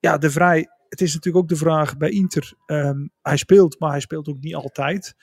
Ja, 0.01 0.19
de 0.19 0.31
Vrij. 0.31 0.69
Het 0.89 1.01
is 1.01 1.15
natuurlijk 1.15 1.45
ook 1.45 1.49
de 1.49 1.57
vraag 1.57 1.97
bij 1.97 2.11
Inter. 2.11 2.53
Um, 2.67 3.11
hij 3.23 3.37
speelt, 3.37 3.79
maar 3.79 3.91
hij 3.91 4.01
speelt 4.01 4.29
ook 4.29 4.41
niet 4.41 4.55
altijd. 4.55 5.15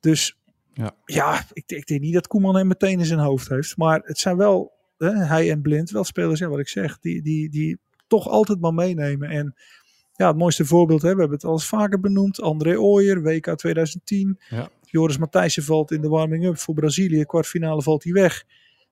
Dus 0.00 0.41
ja, 0.74 0.94
ja 1.04 1.44
ik, 1.52 1.64
ik, 1.66 1.86
denk 1.86 2.00
niet 2.00 2.14
dat 2.14 2.26
Koeman 2.26 2.56
hem 2.56 2.66
meteen 2.66 2.98
in 2.98 3.04
zijn 3.06 3.18
hoofd 3.18 3.48
heeft. 3.48 3.76
Maar 3.76 4.00
het 4.04 4.18
zijn 4.18 4.36
wel, 4.36 4.72
hè, 4.98 5.10
hij 5.10 5.50
en 5.50 5.62
Blind, 5.62 5.90
wel 5.90 6.04
spelers, 6.04 6.40
ja, 6.40 6.48
wat 6.48 6.58
ik 6.58 6.68
zeg, 6.68 6.98
die, 6.98 7.22
die, 7.22 7.50
die 7.50 7.78
toch 8.06 8.28
altijd 8.28 8.60
maar 8.60 8.74
meenemen. 8.74 9.28
En 9.28 9.54
ja, 10.12 10.26
het 10.26 10.36
mooiste 10.36 10.64
voorbeeld, 10.64 11.02
hè, 11.02 11.14
we 11.14 11.20
hebben 11.20 11.36
het 11.36 11.46
al 11.46 11.52
eens 11.52 11.66
vaker 11.66 12.00
benoemd. 12.00 12.40
André 12.40 12.78
Ooyer, 12.78 13.22
WK 13.22 13.56
2010. 13.56 14.38
Ja. 14.48 14.70
Joris 14.80 15.18
Matthijssen 15.18 15.62
valt 15.62 15.90
in 15.90 16.00
de 16.00 16.08
warming-up 16.08 16.58
voor 16.58 16.74
Brazilië. 16.74 17.24
Kwartfinale 17.24 17.82
valt 17.82 18.04
hij 18.04 18.12
weg. 18.12 18.44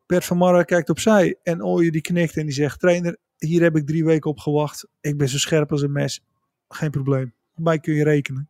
Bert 0.07 0.25
van 0.25 0.37
Marra 0.37 0.63
kijkt 0.63 0.91
opzij 0.91 1.37
en 1.43 1.65
Ooyer 1.65 1.93
die 1.93 2.01
knikt 2.01 2.37
en 2.37 2.45
die 2.45 2.55
zegt... 2.55 2.81
Trainer, 2.81 3.17
hier 3.39 3.63
heb 3.63 3.77
ik 3.77 3.87
drie 3.87 4.05
weken 4.05 4.31
op 4.31 4.39
gewacht. 4.39 4.87
Ik 5.01 5.17
ben 5.17 5.29
zo 5.29 5.39
scherp 5.39 5.73
als 5.73 5.83
een 5.83 5.93
mes. 5.93 6.23
Geen 6.69 6.91
probleem. 6.91 7.35
Op 7.57 7.65
mij 7.65 7.79
kun 7.79 7.95
je 7.95 8.05
rekenen. 8.05 8.49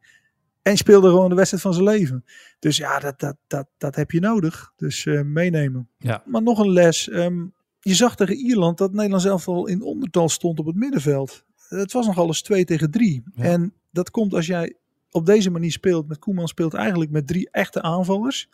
En 0.63 0.77
speelde 0.77 1.09
gewoon 1.09 1.29
de 1.29 1.35
wedstrijd 1.35 1.63
van 1.63 1.75
zijn 1.75 1.85
leven. 1.85 2.25
Dus 2.59 2.77
ja, 2.77 2.99
dat, 2.99 3.21
dat, 3.21 3.37
dat, 3.47 3.67
dat 3.79 3.95
heb 3.95 4.11
je 4.11 4.21
nodig. 4.21 4.73
Dus 4.77 5.05
uh, 5.05 5.23
meenemen. 5.23 5.89
Ja. 5.99 6.23
Maar 6.27 6.43
nog 6.43 6.59
een 6.59 6.73
les. 6.73 7.11
Um, 7.13 7.55
je 7.81 7.95
zag 7.95 8.17
tegen 8.17 8.37
Ierland 8.37 8.79
dat 8.79 8.93
Nederland 8.93 9.23
zelf 9.23 9.49
al 9.49 9.67
in 9.67 9.83
ondertal 9.83 10.29
stond 10.29 10.59
op 10.59 10.67
het 10.67 10.77
middenveld. 10.77 11.45
Het 11.69 11.93
was 11.93 12.07
nog 12.07 12.19
alles 12.19 12.43
2 12.43 12.65
tegen 12.65 12.91
3. 12.91 13.23
Ja. 13.35 13.45
En 13.45 13.75
dat 13.91 14.11
komt 14.11 14.35
als 14.35 14.47
jij 14.47 14.77
op 15.11 15.27
deze 15.27 15.51
manier 15.51 15.73
speelt. 15.73 16.09
Met 16.09 16.19
Koeman 16.19 16.49
speelt 16.49 16.75
eigenlijk 16.75 17.11
met 17.11 17.27
drie 17.27 17.49
echte 17.51 17.83
aanvallers. 17.83 18.49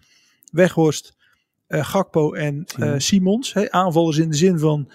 Weghorst, 0.53 1.17
uh, 1.69 1.85
Gakpo 1.85 2.33
en 2.33 2.65
uh, 2.79 2.95
Simons. 2.97 3.57
Aanvallers 3.57 4.19
in 4.19 4.31
de 4.31 4.37
zin 4.37 4.59
van, 4.59 4.91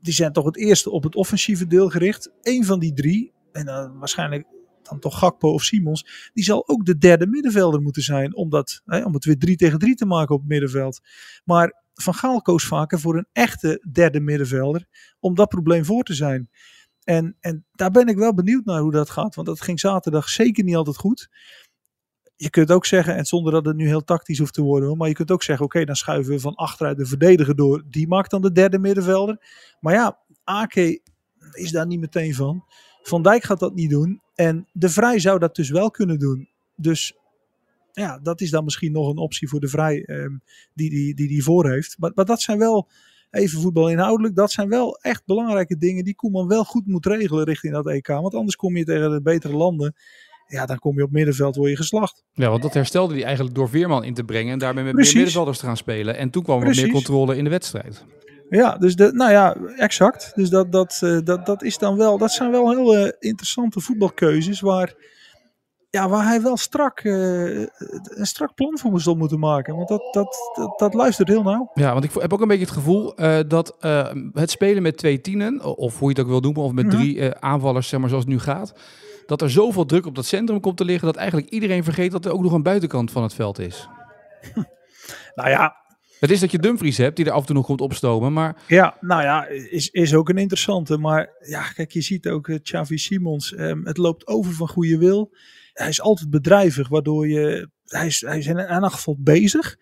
die 0.00 0.12
zijn 0.12 0.32
toch 0.32 0.44
het 0.44 0.56
eerste 0.56 0.90
op 0.90 1.02
het 1.02 1.14
offensieve 1.14 1.66
deel 1.66 1.88
gericht. 1.88 2.32
Eén 2.42 2.64
van 2.64 2.78
die 2.78 2.92
drie, 2.92 3.32
en 3.52 3.64
dan 3.64 3.98
waarschijnlijk 3.98 4.46
dan 4.88 4.98
toch 4.98 5.18
Gakpo 5.18 5.52
of 5.52 5.62
Simons, 5.62 6.30
die 6.32 6.44
zal 6.44 6.68
ook 6.68 6.84
de 6.84 6.98
derde 6.98 7.26
middenvelder 7.26 7.80
moeten 7.80 8.02
zijn. 8.02 8.36
Om, 8.36 8.50
dat, 8.50 8.82
hè, 8.84 9.04
om 9.04 9.14
het 9.14 9.24
weer 9.24 9.38
3 9.38 9.56
tegen 9.56 9.78
3 9.78 9.94
te 9.94 10.06
maken 10.06 10.34
op 10.34 10.40
het 10.40 10.50
middenveld. 10.50 11.00
Maar 11.44 11.84
Van 11.94 12.14
Gaal 12.14 12.42
koos 12.42 12.64
vaker 12.64 13.00
voor 13.00 13.16
een 13.16 13.28
echte 13.32 13.86
derde 13.92 14.20
middenvelder. 14.20 14.86
Om 15.20 15.34
dat 15.34 15.48
probleem 15.48 15.84
voor 15.84 16.02
te 16.02 16.14
zijn. 16.14 16.50
En, 17.04 17.36
en 17.40 17.66
daar 17.72 17.90
ben 17.90 18.06
ik 18.06 18.16
wel 18.16 18.34
benieuwd 18.34 18.64
naar 18.64 18.80
hoe 18.80 18.92
dat 18.92 19.10
gaat. 19.10 19.34
Want 19.34 19.46
dat 19.46 19.60
ging 19.60 19.80
zaterdag 19.80 20.28
zeker 20.28 20.64
niet 20.64 20.76
altijd 20.76 20.96
goed. 20.96 21.28
Je 22.36 22.50
kunt 22.50 22.70
ook 22.70 22.86
zeggen, 22.86 23.16
en 23.16 23.24
zonder 23.24 23.52
dat 23.52 23.64
het 23.66 23.76
nu 23.76 23.86
heel 23.86 24.04
tactisch 24.04 24.38
hoeft 24.38 24.54
te 24.54 24.62
worden, 24.62 24.96
maar 24.96 25.08
je 25.08 25.14
kunt 25.14 25.30
ook 25.30 25.42
zeggen: 25.42 25.64
oké, 25.64 25.84
dan 25.84 25.96
schuiven 25.96 26.32
we 26.32 26.40
van 26.40 26.54
achteruit 26.54 26.96
de 26.96 27.06
verdediger 27.06 27.56
door. 27.56 27.82
Die 27.88 28.08
maakt 28.08 28.30
dan 28.30 28.42
de 28.42 28.52
derde 28.52 28.78
middenvelder. 28.78 29.40
Maar 29.80 29.94
ja, 29.94 30.18
Ake 30.44 31.00
is 31.52 31.70
daar 31.70 31.86
niet 31.86 32.00
meteen 32.00 32.34
van. 32.34 32.64
Van 33.06 33.22
Dijk 33.22 33.44
gaat 33.44 33.58
dat 33.58 33.74
niet 33.74 33.90
doen. 33.90 34.20
En 34.34 34.66
de 34.72 34.88
Vrij 34.88 35.18
zou 35.18 35.38
dat 35.38 35.56
dus 35.56 35.70
wel 35.70 35.90
kunnen 35.90 36.18
doen. 36.18 36.48
Dus 36.76 37.16
ja, 37.92 38.18
dat 38.18 38.40
is 38.40 38.50
dan 38.50 38.64
misschien 38.64 38.92
nog 38.92 39.08
een 39.08 39.16
optie 39.16 39.48
voor 39.48 39.60
de 39.60 39.68
Vrij 39.68 40.08
um, 40.08 40.42
die, 40.74 40.90
die, 40.90 41.14
die 41.14 41.28
die 41.28 41.42
voor 41.42 41.70
heeft. 41.70 41.96
Maar, 41.98 42.10
maar 42.14 42.24
dat 42.24 42.40
zijn 42.40 42.58
wel, 42.58 42.88
even 43.30 43.60
voetbal 43.60 43.90
inhoudelijk, 43.90 44.34
dat 44.34 44.52
zijn 44.52 44.68
wel 44.68 44.98
echt 44.98 45.22
belangrijke 45.26 45.76
dingen 45.76 46.04
die 46.04 46.14
Koeman 46.14 46.48
wel 46.48 46.64
goed 46.64 46.86
moet 46.86 47.06
regelen 47.06 47.44
richting 47.44 47.72
dat 47.72 47.86
EK. 47.86 48.06
Want 48.06 48.34
anders 48.34 48.56
kom 48.56 48.76
je 48.76 48.84
tegen 48.84 49.10
de 49.10 49.22
betere 49.22 49.56
landen. 49.56 49.94
Ja, 50.46 50.66
dan 50.66 50.78
kom 50.78 50.96
je 50.96 51.02
op 51.02 51.10
middenveld, 51.10 51.56
word 51.56 51.70
je 51.70 51.76
geslacht. 51.76 52.24
Ja, 52.32 52.48
want 52.50 52.62
dat 52.62 52.74
herstelde 52.74 53.14
hij 53.14 53.24
eigenlijk 53.24 53.54
door 53.54 53.68
Veerman 53.68 54.04
in 54.04 54.14
te 54.14 54.24
brengen. 54.24 54.52
En 54.52 54.58
daarmee 54.58 54.84
met 54.84 54.92
Precies. 54.92 55.12
meer 55.12 55.22
middenvelders 55.22 55.58
te 55.58 55.66
gaan 55.66 55.76
spelen. 55.76 56.16
En 56.16 56.30
toen 56.30 56.42
kwam 56.42 56.62
er 56.62 56.74
meer 56.74 56.90
controle 56.90 57.36
in 57.36 57.44
de 57.44 57.50
wedstrijd. 57.50 58.04
Ja, 58.48 58.76
dus 58.76 58.96
de, 58.96 59.12
nou 59.12 59.30
ja, 59.30 59.54
exact. 59.76 60.32
Dus 60.34 60.50
dat, 60.50 60.72
dat, 60.72 61.00
uh, 61.04 61.18
dat, 61.24 61.46
dat 61.46 61.62
is 61.62 61.78
dan 61.78 61.96
wel, 61.96 62.18
dat 62.18 62.32
zijn 62.32 62.50
wel 62.50 62.70
heel 62.70 63.12
interessante 63.18 63.80
voetbalkeuzes 63.80 64.60
waar, 64.60 64.94
ja, 65.90 66.08
waar 66.08 66.24
hij 66.24 66.42
wel 66.42 66.56
strak, 66.56 67.04
uh, 67.04 67.66
een 68.02 68.26
strak 68.26 68.54
plan 68.54 68.78
voor 68.78 69.00
zal 69.00 69.14
moeten 69.14 69.38
maken. 69.38 69.76
Want 69.76 69.88
dat, 69.88 70.08
dat, 70.12 70.36
dat, 70.54 70.78
dat, 70.78 70.94
luistert 70.94 71.28
heel 71.28 71.42
nauw. 71.42 71.70
Ja, 71.74 71.92
want 71.92 72.04
ik 72.04 72.10
heb 72.12 72.32
ook 72.32 72.40
een 72.40 72.48
beetje 72.48 72.64
het 72.64 72.74
gevoel 72.74 73.14
dat 73.48 73.76
het 74.32 74.50
spelen 74.50 74.82
met 74.82 74.96
twee 74.96 75.20
tienen, 75.20 75.64
of 75.76 75.98
hoe 75.98 76.08
je 76.08 76.14
het 76.14 76.24
ook 76.24 76.30
wil 76.30 76.40
noemen, 76.40 76.62
of 76.62 76.72
met 76.72 76.90
drie 76.90 77.16
mm 77.16 77.22
-hmm. 77.22 77.34
aanvallers, 77.40 77.88
zeg 77.88 78.00
maar 78.00 78.08
zoals 78.08 78.24
het 78.24 78.32
nu 78.32 78.40
gaat, 78.40 78.74
dat 79.26 79.42
er 79.42 79.50
zoveel 79.50 79.84
druk 79.84 80.06
op 80.06 80.14
dat 80.14 80.26
centrum 80.26 80.60
komt 80.60 80.76
te 80.76 80.84
liggen 80.84 81.06
dat 81.06 81.16
eigenlijk 81.16 81.48
iedereen 81.48 81.84
vergeet 81.84 82.12
dat 82.12 82.24
er 82.24 82.32
ook 82.32 82.42
nog 82.42 82.52
een 82.52 82.62
buitenkant 82.62 83.10
van 83.10 83.22
het 83.22 83.34
veld 83.34 83.58
is. 83.58 83.88
nou 85.34 85.48
ja, 85.50 85.76
het 86.20 86.30
is 86.30 86.40
dat 86.40 86.50
je 86.50 86.58
Dumfries 86.58 86.96
hebt 86.96 87.16
die 87.16 87.24
er 87.24 87.32
af 87.32 87.40
en 87.40 87.46
toe 87.46 87.54
nog 87.54 87.66
komt 87.66 87.80
opstomen, 87.80 88.32
maar... 88.32 88.62
Ja, 88.66 88.96
nou 89.00 89.22
ja, 89.22 89.46
is, 89.46 89.90
is 89.90 90.14
ook 90.14 90.28
een 90.28 90.38
interessante. 90.38 90.98
Maar 90.98 91.30
ja, 91.40 91.68
kijk, 91.68 91.92
je 91.92 92.00
ziet 92.00 92.28
ook 92.28 92.48
uh, 92.48 92.58
Xavi 92.62 92.98
Simons. 92.98 93.52
Um, 93.52 93.86
het 93.86 93.96
loopt 93.96 94.26
over 94.26 94.52
van 94.52 94.68
goede 94.68 94.98
wil. 94.98 95.34
Hij 95.72 95.88
is 95.88 96.00
altijd 96.00 96.30
bedrijvig, 96.30 96.88
waardoor 96.88 97.28
je... 97.28 97.68
Hij 97.84 98.06
is, 98.06 98.20
hij 98.20 98.38
is 98.38 98.46
in 98.46 98.58
ieder 98.58 98.90
geval 98.90 99.16
bezig. 99.18 99.76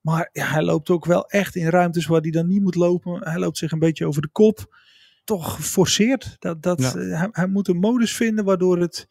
Maar 0.00 0.30
ja, 0.32 0.46
hij 0.46 0.62
loopt 0.62 0.90
ook 0.90 1.04
wel 1.04 1.28
echt 1.28 1.56
in 1.56 1.68
ruimtes 1.68 2.06
waar 2.06 2.20
hij 2.20 2.30
dan 2.30 2.46
niet 2.46 2.62
moet 2.62 2.74
lopen. 2.74 3.28
Hij 3.28 3.38
loopt 3.38 3.58
zich 3.58 3.72
een 3.72 3.78
beetje 3.78 4.06
over 4.06 4.22
de 4.22 4.28
kop. 4.28 4.76
Toch 5.24 5.54
geforceerd. 5.54 6.36
Dat, 6.38 6.62
dat, 6.62 6.80
ja. 6.80 6.94
uh, 6.94 7.18
hij, 7.18 7.28
hij 7.32 7.46
moet 7.46 7.68
een 7.68 7.78
modus 7.78 8.16
vinden 8.16 8.44
waardoor 8.44 8.78
het... 8.78 9.08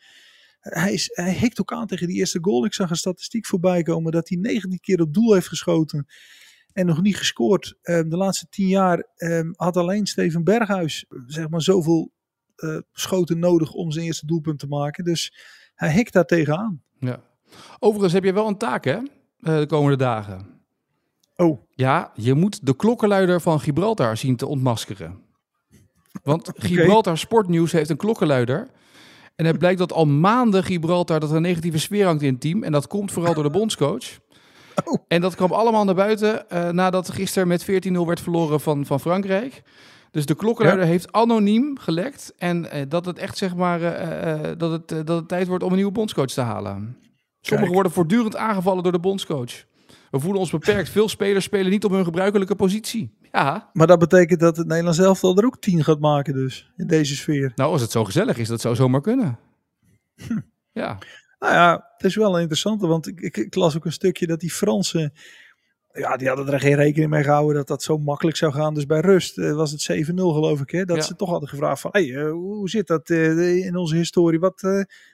Hij, 0.60 0.94
is, 0.94 1.10
hij 1.14 1.34
hikt 1.34 1.62
ook 1.62 1.74
aan 1.74 1.88
tegen 1.88 2.08
die 2.08 2.18
eerste 2.18 2.40
goal. 2.42 2.66
Ik 2.66 2.74
zag 2.74 2.90
een 2.90 2.96
statistiek 2.96 3.46
voorbij 3.46 3.84
komen 3.84 4.12
dat 4.12 4.30
hij 4.30 4.38
19 4.38 4.80
keer 4.80 5.02
op 5.02 5.14
doel 5.14 5.34
heeft 5.34 5.48
geschoten 5.48 6.08
en 6.74 6.86
nog 6.86 7.02
niet 7.02 7.18
gescoord. 7.18 7.78
Um, 7.82 8.10
de 8.10 8.18
laatste 8.18 8.48
tien 8.50 8.68
jaar 8.68 9.08
um, 9.18 9.54
had 9.56 9.78
alleen 9.78 10.06
Steven 10.06 10.44
Berghuis 10.44 11.06
zeg 11.26 11.50
maar 11.50 11.62
zoveel 11.62 12.12
uh, 12.58 12.78
schoten 12.92 13.40
nodig 13.40 13.74
om 13.74 13.92
zijn 13.92 14.06
eerste 14.06 14.26
doelpunt 14.26 14.60
te 14.60 14.68
maken. 14.68 15.04
Dus 15.04 15.34
hij 15.76 15.92
hikt 15.92 16.14
daar 16.14 16.26
tegenaan. 16.26 16.84
Ja. 17.00 17.20
Overigens 17.80 18.14
heb 18.14 18.24
je 18.24 18.34
wel 18.34 18.48
een 18.48 18.58
taak 18.58 18.86
hè, 18.86 18.98
uh, 18.98 19.06
de 19.40 19.66
komende 19.68 19.98
dagen. 19.98 20.62
Oh. 21.36 21.62
Ja, 21.70 22.12
je 22.16 22.34
moet 22.34 22.66
de 22.66 22.76
klokkenluider 22.76 23.42
van 23.42 23.60
Gibraltar 23.60 24.18
zien 24.18 24.36
te 24.36 24.48
ontmaskeren. 24.48 25.22
Want 26.24 26.52
Gibraltar. 26.56 27.18
Sportnieuws 27.18 27.72
heeft 27.72 27.90
een 27.90 27.98
klokkenluider. 27.98 28.68
En 29.36 29.46
het 29.46 29.58
blijkt 29.58 29.80
dat 29.80 29.92
al 29.92 30.06
maanden 30.06 30.64
Gibraltar 30.64 31.20
dat 31.20 31.30
er 31.30 31.36
een 31.36 31.42
negatieve 31.42 31.80
sfeer 31.80 32.06
hangt 32.06 32.22
in 32.22 32.32
het 32.32 32.42
team. 32.42 32.64
En 32.64 32.72
dat 32.72 32.88
komt 32.88 33.12
vooral 33.12 33.34
door 33.34 33.44
de 33.44 33.50
bondscoach. 33.50 34.20
Oh. 34.86 35.04
En 35.08 35.22
dat 35.22 35.36
kwam 35.36 35.52
allemaal 35.52 35.86
naar 35.86 35.96
buiten 35.96 36.46
uh, 36.54 36.70
nadat 36.70 37.12
gisteren 37.12 37.48
met 37.48 37.66
14-0 37.72 37.92
werd 38.06 38.20
verloren 38.20 38.60
van, 38.60 38.86
van 38.86 39.00
Frankrijk. 39.00 39.64
Dus 40.12 40.26
de 40.26 40.36
klokkenluider 40.36 40.86
ja. 40.86 40.92
heeft 40.92 41.12
anoniem 41.12 41.78
gelekt. 41.80 42.34
En 42.38 42.66
uh, 42.66 42.82
dat 42.88 43.06
het 43.06 43.18
echt 43.18 43.38
zeg 43.38 43.56
maar 43.56 43.82
uh, 43.82 44.52
dat, 44.58 44.72
het, 44.72 45.08
dat 45.08 45.18
het 45.18 45.28
tijd 45.28 45.48
wordt 45.48 45.64
om 45.64 45.70
een 45.70 45.76
nieuwe 45.76 45.92
bondscoach 45.92 46.30
te 46.30 46.42
halen. 46.42 46.98
Sommigen 47.42 47.74
worden 47.74 47.92
voortdurend 47.92 48.36
aangevallen 48.36 48.84
door 48.84 48.92
de 48.92 49.00
bondscoach. 49.00 49.64
We 50.12 50.20
voelen 50.20 50.40
ons 50.40 50.52
beperkt. 50.52 50.90
Veel 50.90 51.10
spelers 51.10 51.46
spelen 51.46 51.72
niet 51.72 51.86
op 51.86 51.92
hun 51.92 52.04
gebruikelijke 52.04 52.56
positie. 52.56 53.18
Ja. 53.32 53.70
Maar 53.74 53.88
dat 53.88 54.00
betekent 54.00 54.40
dat 54.40 54.58
het 54.58 54.68
Nederlands 54.68 55.00
elftal 55.00 55.38
er 55.38 55.46
ook 55.46 55.62
tien 55.62 55.84
gaat 55.84 56.00
maken 56.00 56.34
dus, 56.34 56.72
in 56.78 56.88
deze 56.88 57.16
sfeer. 57.16 57.52
Nou, 57.56 57.72
als 57.72 57.82
het 57.82 57.92
zo 57.92 58.04
gezellig 58.04 58.38
is, 58.38 58.48
dat 58.48 58.62
zou 58.62 58.76
zomaar 58.76 59.02
kunnen. 59.02 59.40
Hm. 60.16 60.40
Ja. 60.72 60.98
Nou 61.44 61.56
ja, 61.56 61.92
het 61.96 62.06
is 62.06 62.16
wel 62.16 62.36
een 62.36 62.40
interessante, 62.40 62.88
want 62.88 63.08
ik, 63.08 63.22
ik, 63.22 63.38
ik, 63.38 63.56
las 63.56 63.76
ook 63.76 63.86
een 63.86 63.92
stukje 63.92 64.28
dat 64.28 64.40
die 64.40 64.52
Fransen, 64.52 65.14
ja, 65.92 66.18
die 66.18 66.28
hadden 66.28 66.48
er 66.48 66.60
geen 66.60 66.76
rekening 66.76 67.12
mee 67.12 67.24
gehouden 67.24 67.56
dat 67.56 67.68
dat 67.68 67.84
zo 67.84 67.98
makkelijk 67.98 68.38
zou 68.38 68.54
gaan. 68.54 68.74
Dus 68.74 68.86
bij 68.86 69.00
rust 69.00 69.38
uh, 69.38 69.54
was 69.54 69.72
het 69.72 70.08
7-0 70.12 70.14
geloof 70.14 70.62
ik, 70.62 70.70
hè, 70.72 70.86
dat 70.86 70.98
ja. 70.98 71.02
ze 71.02 71.16
toch 71.16 71.30
hadden 71.30 71.50
gevraagd 71.50 71.82
van, 71.82 71.92
hey, 71.94 72.06
uh, 72.06 72.32
hoe 72.32 72.70
zit 72.70 72.88
dat 72.88 73.10
uh, 73.10 73.66
in 73.66 73.76
onze 73.76 73.96
historie? 73.96 74.40
Wat, 74.40 74.62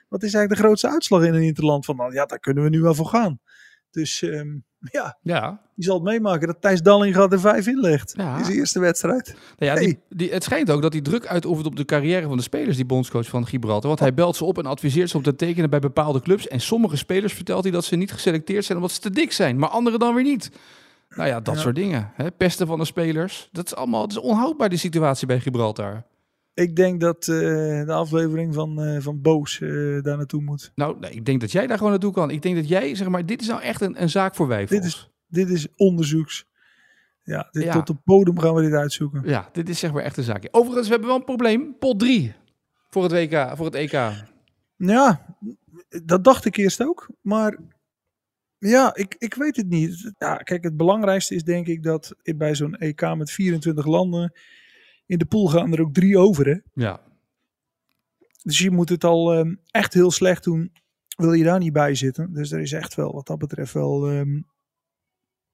wat 0.08 0.22
is 0.22 0.34
eigenlijk 0.34 0.50
de 0.50 0.66
grootste 0.66 0.90
uitslag 0.90 1.22
in 1.22 1.34
een 1.34 1.42
interland? 1.42 1.84
Van, 1.84 1.96
nou, 1.96 2.12
ja, 2.12 2.26
daar 2.26 2.38
kunnen 2.38 2.64
we 2.64 2.70
nu 2.70 2.80
wel 2.80 2.94
voor 2.94 3.06
gaan. 3.06 3.40
Dus 3.90 4.22
um, 4.22 4.64
ja, 4.98 5.18
ja, 5.22 5.60
je 5.74 5.82
zal 5.82 5.94
het 5.94 6.04
meemaken 6.04 6.46
dat 6.46 6.56
Thijs 6.60 6.82
Dallinga 6.82 7.28
er 7.28 7.40
vijf 7.40 7.66
inlegt 7.66 8.14
ja. 8.16 8.38
in 8.38 8.44
zijn 8.44 8.56
eerste 8.56 8.80
wedstrijd. 8.80 9.36
Nou 9.58 9.72
ja, 9.72 9.72
hey. 9.72 9.84
die, 9.84 9.98
die, 10.08 10.32
het 10.32 10.44
schijnt 10.44 10.70
ook 10.70 10.82
dat 10.82 10.92
hij 10.92 11.02
druk 11.02 11.26
uitoefent 11.26 11.66
op 11.66 11.76
de 11.76 11.84
carrière 11.84 12.26
van 12.26 12.36
de 12.36 12.42
spelers, 12.42 12.76
die 12.76 12.84
bondscoach 12.84 13.26
van 13.26 13.46
Gibraltar. 13.46 13.88
Want 13.88 14.00
hij 14.00 14.14
belt 14.14 14.36
ze 14.36 14.44
op 14.44 14.58
en 14.58 14.66
adviseert 14.66 15.10
ze 15.10 15.16
om 15.16 15.22
te 15.22 15.36
tekenen 15.36 15.70
bij 15.70 15.78
bepaalde 15.78 16.20
clubs. 16.20 16.48
En 16.48 16.60
sommige 16.60 16.96
spelers 16.96 17.32
vertelt 17.32 17.62
hij 17.62 17.72
dat 17.72 17.84
ze 17.84 17.96
niet 17.96 18.12
geselecteerd 18.12 18.64
zijn 18.64 18.78
omdat 18.78 18.92
ze 18.92 19.00
te 19.00 19.10
dik 19.10 19.32
zijn, 19.32 19.58
maar 19.58 19.68
anderen 19.68 19.98
dan 19.98 20.14
weer 20.14 20.24
niet. 20.24 20.50
Nou 21.08 21.28
ja, 21.28 21.40
dat 21.40 21.54
ja. 21.54 21.60
soort 21.60 21.74
dingen. 21.74 22.10
Hè? 22.14 22.30
Pesten 22.30 22.66
van 22.66 22.78
de 22.78 22.84
spelers. 22.84 23.48
Dat 23.52 23.66
is 23.66 23.74
allemaal 23.74 24.02
het 24.02 24.10
is 24.10 24.18
onhoudbaar, 24.18 24.68
die 24.68 24.78
situatie 24.78 25.26
bij 25.26 25.40
Gibraltar. 25.40 26.04
Ik 26.60 26.76
denk 26.76 27.00
dat 27.00 27.26
uh, 27.26 27.36
de 27.86 27.92
aflevering 27.92 28.54
van, 28.54 28.88
uh, 28.88 29.00
van 29.00 29.20
Boos 29.20 29.60
uh, 29.60 30.02
daar 30.02 30.16
naartoe 30.16 30.42
moet. 30.42 30.72
Nou, 30.74 30.98
nee, 30.98 31.10
ik 31.10 31.24
denk 31.24 31.40
dat 31.40 31.52
jij 31.52 31.66
daar 31.66 31.76
gewoon 31.76 31.92
naartoe 31.92 32.12
kan. 32.12 32.30
Ik 32.30 32.42
denk 32.42 32.56
dat 32.56 32.68
jij, 32.68 32.94
zeg 32.94 33.08
maar, 33.08 33.26
dit 33.26 33.40
is 33.40 33.46
nou 33.46 33.62
echt 33.62 33.80
een, 33.80 34.02
een 34.02 34.10
zaak 34.10 34.34
voor 34.34 34.48
wij. 34.48 34.66
Dit 34.66 34.84
is, 34.84 35.10
dit 35.26 35.48
is 35.50 35.66
onderzoeks. 35.76 36.46
Ja, 37.22 37.48
dit, 37.50 37.62
ja, 37.62 37.72
tot 37.72 37.86
de 37.86 37.96
bodem 38.04 38.38
gaan 38.38 38.54
we 38.54 38.62
dit 38.62 38.72
uitzoeken. 38.72 39.22
Ja, 39.24 39.48
dit 39.52 39.68
is 39.68 39.78
zeg 39.78 39.92
maar 39.92 40.02
echt 40.02 40.16
een 40.16 40.24
zaakje. 40.24 40.52
Overigens, 40.52 40.86
we 40.86 40.92
hebben 40.92 41.08
wel 41.10 41.18
een 41.18 41.24
probleem. 41.24 41.76
Pot 41.78 41.98
3 41.98 42.34
voor 42.88 43.02
het 43.02 43.12
WK, 43.12 43.56
voor 43.56 43.66
het 43.66 43.74
EK. 43.74 43.92
Ja, 44.76 45.36
dat 46.04 46.24
dacht 46.24 46.44
ik 46.44 46.56
eerst 46.56 46.82
ook. 46.82 47.08
Maar 47.20 47.58
ja, 48.58 48.94
ik, 48.94 49.16
ik 49.18 49.34
weet 49.34 49.56
het 49.56 49.68
niet. 49.68 50.12
Ja, 50.18 50.36
kijk, 50.36 50.64
het 50.64 50.76
belangrijkste 50.76 51.34
is 51.34 51.44
denk 51.44 51.66
ik 51.66 51.82
dat 51.82 52.14
bij 52.36 52.54
zo'n 52.54 52.76
EK 52.76 53.14
met 53.16 53.30
24 53.30 53.86
landen 53.86 54.32
in 55.10 55.18
de 55.18 55.24
pool 55.24 55.46
gaan 55.46 55.72
er 55.72 55.80
ook 55.80 55.94
drie 55.94 56.18
over. 56.18 56.46
Hè? 56.46 56.56
Ja. 56.74 57.00
Dus 58.42 58.58
je 58.58 58.70
moet 58.70 58.88
het 58.88 59.04
al 59.04 59.38
um, 59.38 59.60
echt 59.70 59.94
heel 59.94 60.10
slecht 60.10 60.44
doen. 60.44 60.72
Wil 61.16 61.32
je 61.32 61.44
daar 61.44 61.58
niet 61.58 61.72
bij 61.72 61.94
zitten. 61.94 62.32
Dus 62.32 62.52
er 62.52 62.60
is 62.60 62.72
echt 62.72 62.94
wel, 62.94 63.12
wat 63.12 63.26
dat 63.26 63.38
betreft, 63.38 63.72
wel. 63.72 64.10
Um, 64.10 64.46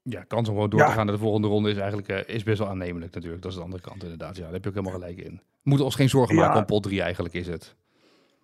ja, 0.02 0.22
kans 0.22 0.48
om 0.48 0.54
gewoon 0.54 0.70
door 0.70 0.80
ja. 0.80 0.86
te 0.86 0.92
gaan 0.92 1.06
naar 1.06 1.14
de 1.14 1.20
volgende 1.20 1.48
ronde 1.48 1.70
is 1.70 1.76
eigenlijk 1.76 2.08
uh, 2.08 2.34
is 2.34 2.42
best 2.42 2.58
wel 2.58 2.68
aannemelijk 2.68 3.14
natuurlijk. 3.14 3.42
Dat 3.42 3.50
is 3.50 3.58
de 3.58 3.64
andere 3.64 3.82
kant 3.82 4.02
inderdaad. 4.02 4.36
Ja, 4.36 4.42
daar 4.42 4.52
heb 4.52 4.62
je 4.62 4.68
ook 4.68 4.75
helemaal 4.76 5.00
gelijk 5.00 5.18
in. 5.18 5.32
We 5.34 5.60
moeten 5.62 5.84
ons 5.84 5.94
geen 5.94 6.08
zorgen 6.08 6.34
maken 6.34 6.58
om 6.58 6.66
pot 6.66 6.82
3 6.82 7.02
eigenlijk 7.02 7.34
is 7.34 7.46
het. 7.46 7.75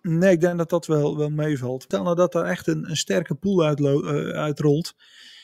Nee, 0.01 0.31
ik 0.31 0.39
denk 0.39 0.57
dat 0.57 0.69
dat 0.69 0.85
wel, 0.85 1.17
wel 1.17 1.29
meevalt. 1.29 1.83
Stel 1.83 2.03
nou 2.03 2.15
dat 2.15 2.35
er 2.35 2.45
echt 2.45 2.67
een, 2.67 2.89
een 2.89 2.97
sterke 2.97 3.35
pool 3.35 3.63
uitlo- 3.63 4.03
uh, 4.03 4.37
uitrolt. 4.37 4.95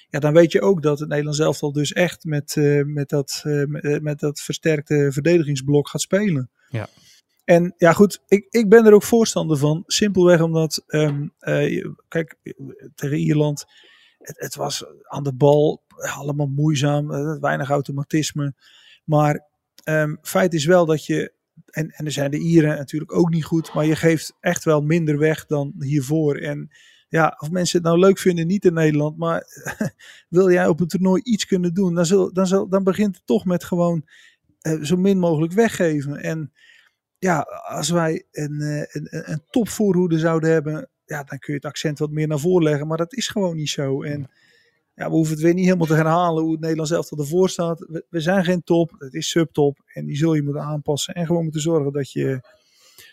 Ja, 0.09 0.19
dan 0.19 0.33
weet 0.33 0.51
je 0.51 0.61
ook 0.61 0.81
dat 0.81 0.99
het 0.99 1.09
Nederlands 1.09 1.39
elftal 1.39 1.71
dus 1.71 1.93
echt 1.93 2.23
met, 2.23 2.55
uh, 2.55 2.85
met, 2.85 3.09
dat, 3.09 3.43
uh, 3.45 3.65
met, 3.65 4.01
met, 4.01 4.19
dat 4.19 4.39
versterkte 4.39 5.09
verdedigingsblok 5.11 5.89
gaat 5.89 6.01
spelen. 6.01 6.49
Ja. 6.69 6.87
En 7.43 7.73
ja, 7.77 7.93
goed, 7.93 8.21
ik, 8.27 8.47
ik 8.49 8.69
ben 8.69 8.85
er 8.85 8.93
ook 8.93 9.03
voorstander 9.03 9.57
van. 9.57 9.83
Simpelweg 9.85 10.41
omdat, 10.41 10.83
um, 10.87 11.33
kijk, 12.07 12.35
tegen 12.95 13.17
Ierland, 13.17 13.65
het, 14.17 14.39
het, 14.39 14.55
was 14.55 14.85
aan 15.03 15.23
de 15.23 15.33
bal 15.33 15.83
allemaal 15.95 16.47
moeizaam, 16.47 17.07
weinig 17.39 17.69
automatisme. 17.69 18.53
Maar 19.03 19.47
um, 19.83 20.17
feit 20.21 20.53
is 20.53 20.65
wel 20.65 20.85
dat 20.85 21.05
je 21.05 21.33
en, 21.71 21.89
en 21.89 22.05
er 22.05 22.11
zijn 22.11 22.31
de 22.31 22.37
Ieren 22.37 22.77
natuurlijk 22.77 23.13
ook 23.13 23.29
niet 23.29 23.43
goed, 23.43 23.73
maar 23.73 23.85
je 23.85 23.95
geeft 23.95 24.33
echt 24.39 24.63
wel 24.63 24.81
minder 24.81 25.17
weg 25.17 25.45
dan 25.45 25.73
hiervoor. 25.79 26.35
En 26.35 26.69
ja, 27.09 27.37
of 27.39 27.51
mensen 27.51 27.77
het 27.77 27.87
nou 27.87 27.99
leuk 27.99 28.17
vinden, 28.19 28.47
niet 28.47 28.65
in 28.65 28.73
Nederland, 28.73 29.17
maar 29.17 29.43
wil 30.29 30.51
jij 30.51 30.67
op 30.67 30.79
een 30.79 30.87
toernooi 30.87 31.21
iets 31.23 31.45
kunnen 31.45 31.73
doen, 31.73 31.95
dan, 31.95 32.29
dan, 32.33 32.69
dan 32.69 32.83
begint 32.83 33.15
het 33.15 33.25
toch 33.25 33.45
met 33.45 33.63
gewoon 33.63 34.05
uh, 34.61 34.83
zo 34.83 34.97
min 34.97 35.19
mogelijk 35.19 35.53
weggeven. 35.53 36.17
En 36.17 36.51
ja, 37.17 37.39
als 37.67 37.89
wij 37.89 38.25
een, 38.31 38.61
een, 38.61 39.07
een 39.31 39.43
topvoorhoede 39.49 40.19
zouden 40.19 40.51
hebben, 40.51 40.89
ja, 41.05 41.23
dan 41.23 41.39
kun 41.39 41.53
je 41.53 41.59
het 41.59 41.69
accent 41.69 41.99
wat 41.99 42.11
meer 42.11 42.27
naar 42.27 42.39
voren 42.39 42.63
leggen, 42.63 42.87
maar 42.87 42.97
dat 42.97 43.13
is 43.13 43.27
gewoon 43.27 43.55
niet 43.55 43.69
zo. 43.69 44.03
En 44.03 44.29
ja, 44.95 45.09
we 45.09 45.15
hoeven 45.15 45.33
het 45.33 45.43
weer 45.43 45.53
niet 45.53 45.65
helemaal 45.65 45.87
te 45.87 45.93
herhalen 45.95 46.43
hoe 46.43 46.51
het 46.51 46.61
Nederlands 46.61 46.91
elftal 46.91 47.17
ervoor 47.17 47.49
staat. 47.49 47.79
We, 47.79 48.05
we, 48.09 48.19
zijn 48.19 48.43
geen 48.43 48.63
top, 48.63 48.95
het 48.97 49.13
is 49.13 49.29
subtop 49.29 49.79
en 49.85 50.05
die 50.05 50.15
zul 50.15 50.33
je 50.33 50.43
moeten 50.43 50.63
aanpassen 50.63 51.13
en 51.13 51.25
gewoon 51.25 51.43
moeten 51.43 51.61
zorgen 51.61 51.93
dat 51.93 52.11
je, 52.11 52.41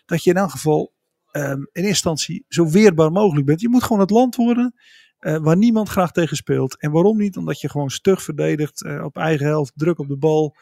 dat 0.06 0.24
je 0.24 0.30
in 0.30 0.36
elk 0.36 0.50
geval 0.50 0.92
um, 1.36 1.42
in 1.42 1.66
eerste 1.72 1.88
instantie 1.88 2.44
zo 2.48 2.68
weerbaar 2.68 3.12
mogelijk 3.12 3.46
bent. 3.46 3.60
Je 3.60 3.68
moet 3.68 3.82
gewoon 3.82 4.00
het 4.00 4.10
land 4.10 4.36
worden 4.36 4.74
uh, 5.20 5.36
waar 5.36 5.56
niemand 5.56 5.88
graag 5.88 6.12
tegen 6.12 6.36
speelt. 6.36 6.78
En 6.80 6.90
waarom 6.90 7.18
niet? 7.18 7.36
Omdat 7.36 7.60
je 7.60 7.68
gewoon 7.68 7.90
stug 7.90 8.22
verdedigt, 8.22 8.84
uh, 8.84 9.04
op 9.04 9.16
eigen 9.16 9.46
helft, 9.46 9.72
druk 9.74 9.98
op 9.98 10.08
de 10.08 10.16
bal. 10.16 10.56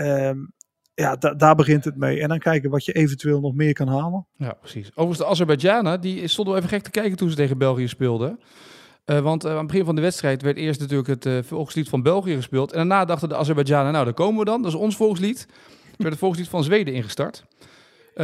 Um, 0.00 0.54
ja, 0.94 1.16
da 1.16 1.34
daar 1.34 1.54
begint 1.54 1.84
het 1.84 1.96
mee. 1.96 2.20
En 2.20 2.28
dan 2.28 2.38
kijken 2.38 2.70
wat 2.70 2.84
je 2.84 2.92
eventueel 2.92 3.40
nog 3.40 3.54
meer 3.54 3.72
kan 3.72 3.88
halen. 3.88 4.26
Ja, 4.36 4.52
precies. 4.52 4.88
Overigens, 4.90 5.18
de 5.18 5.26
Azerbeidzjanen, 5.26 6.00
die 6.00 6.26
stonden 6.28 6.54
wel 6.54 6.62
even 6.62 6.76
gek 6.76 6.84
te 6.84 6.90
kijken 6.90 7.16
toen 7.16 7.30
ze 7.30 7.36
tegen 7.36 7.58
België 7.58 7.88
speelden. 7.88 8.40
Uh, 9.06 9.20
want 9.20 9.46
aan 9.46 9.56
het 9.56 9.66
begin 9.66 9.84
van 9.84 9.94
de 9.94 10.00
wedstrijd 10.00 10.42
werd 10.42 10.56
eerst 10.56 10.80
natuurlijk 10.80 11.24
het 11.24 11.46
volkslied 11.46 11.88
van 11.88 12.02
België 12.02 12.34
gespeeld. 12.34 12.72
En 12.72 12.76
daarna 12.78 13.04
dachten 13.04 13.28
de 13.28 13.36
Azerbeidzjanen, 13.36 13.92
nou 13.92 14.04
daar 14.04 14.14
komen 14.14 14.38
we 14.38 14.44
dan. 14.44 14.62
Dat 14.62 14.72
is 14.72 14.78
ons 14.78 14.96
volkslied. 14.96 15.46
Er 15.48 15.96
werd 15.96 16.10
het 16.10 16.18
volkslied 16.18 16.48
van 16.48 16.64
Zweden 16.64 16.94
ingestart. 16.94 17.44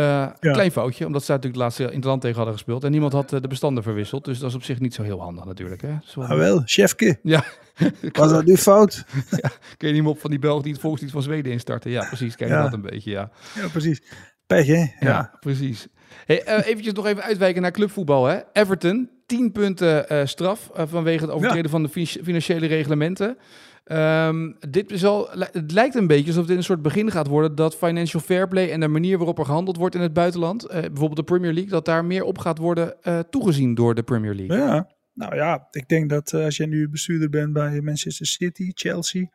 Ja. 0.00 0.36
Klein 0.40 0.72
foutje, 0.72 1.06
omdat 1.06 1.24
ze 1.24 1.30
natuurlijk 1.30 1.62
het 1.62 1.64
laatste 1.64 1.94
in 1.94 1.98
het 1.98 2.04
land 2.04 2.20
tegen 2.20 2.36
hadden 2.36 2.54
gespeeld. 2.54 2.84
En 2.84 2.90
niemand 2.90 3.12
had 3.12 3.28
de 3.28 3.48
bestanden 3.48 3.82
verwisseld. 3.82 4.24
Dus 4.24 4.38
dat 4.38 4.48
is 4.48 4.54
op 4.54 4.62
zich 4.62 4.80
niet 4.80 4.94
zo 4.94 5.02
heel 5.02 5.20
handig 5.20 5.44
natuurlijk. 5.44 5.82
Hè? 5.82 5.94
Zo... 6.04 6.20
Ah 6.20 6.36
wel, 6.36 6.62
chefke. 6.64 7.18
Ja. 7.22 7.44
Was 8.12 8.30
dat 8.30 8.44
nu 8.44 8.56
fout? 8.56 9.04
ja, 9.42 9.50
kun 9.76 9.88
je 9.88 9.94
niet 9.94 10.04
op 10.04 10.20
van 10.20 10.30
die 10.30 10.38
Belgen 10.38 10.62
die 10.62 10.72
het 10.72 10.80
volkslied 10.80 11.10
van 11.10 11.22
Zweden 11.22 11.52
instarten. 11.52 11.90
Ja, 11.90 12.06
precies. 12.06 12.36
Kijk 12.36 12.50
ja. 12.50 12.62
dat 12.62 12.72
een 12.72 12.80
beetje, 12.80 13.10
ja. 13.10 13.30
Ja, 13.54 13.68
precies. 13.68 14.02
Pech, 14.46 14.66
hè? 14.66 14.78
Ja, 14.78 14.88
ja 15.00 15.36
precies. 15.40 15.86
Hey, 16.26 16.42
uh, 16.48 16.66
eventjes 16.66 16.92
nog 16.92 17.06
even 17.06 17.22
uitwijken 17.22 17.62
naar 17.62 17.70
clubvoetbal. 17.70 18.26
Hè? 18.26 18.38
Everton, 18.52 19.10
10 19.26 19.52
punten 19.52 20.12
uh, 20.12 20.20
straf 20.24 20.70
uh, 20.76 20.82
vanwege 20.86 21.24
het 21.24 21.32
overtreden 21.32 21.64
ja. 21.64 21.70
van 21.70 21.82
de 21.82 22.06
financiële 22.24 22.66
reglementen. 22.66 23.38
Um, 23.84 24.56
dit 24.70 24.90
is 24.90 25.04
al, 25.04 25.30
het 25.30 25.72
lijkt 25.72 25.94
een 25.94 26.06
beetje 26.06 26.26
alsof 26.26 26.46
dit 26.46 26.56
een 26.56 26.64
soort 26.64 26.82
begin 26.82 27.10
gaat 27.10 27.26
worden 27.26 27.54
dat 27.54 27.76
financial 27.76 28.22
fair 28.22 28.48
play 28.48 28.70
en 28.70 28.80
de 28.80 28.88
manier 28.88 29.16
waarop 29.16 29.38
er 29.38 29.44
gehandeld 29.44 29.76
wordt 29.76 29.94
in 29.94 30.00
het 30.00 30.12
buitenland, 30.12 30.66
bijvoorbeeld 30.68 31.16
de 31.16 31.22
Premier 31.22 31.52
League, 31.52 31.70
dat 31.70 31.84
daar 31.84 32.04
meer 32.04 32.24
op 32.24 32.38
gaat 32.38 32.58
worden 32.58 32.96
toegezien 33.30 33.74
door 33.74 33.94
de 33.94 34.02
Premier 34.02 34.34
League. 34.34 34.56
Ja, 34.56 34.88
nou 35.14 35.34
ja, 35.34 35.68
ik 35.70 35.88
denk 35.88 36.10
dat 36.10 36.34
als 36.34 36.56
jij 36.56 36.66
nu 36.66 36.88
bestuurder 36.88 37.28
bent 37.28 37.52
bij 37.52 37.80
Manchester 37.80 38.26
City, 38.26 38.70
Chelsea, 38.74 39.26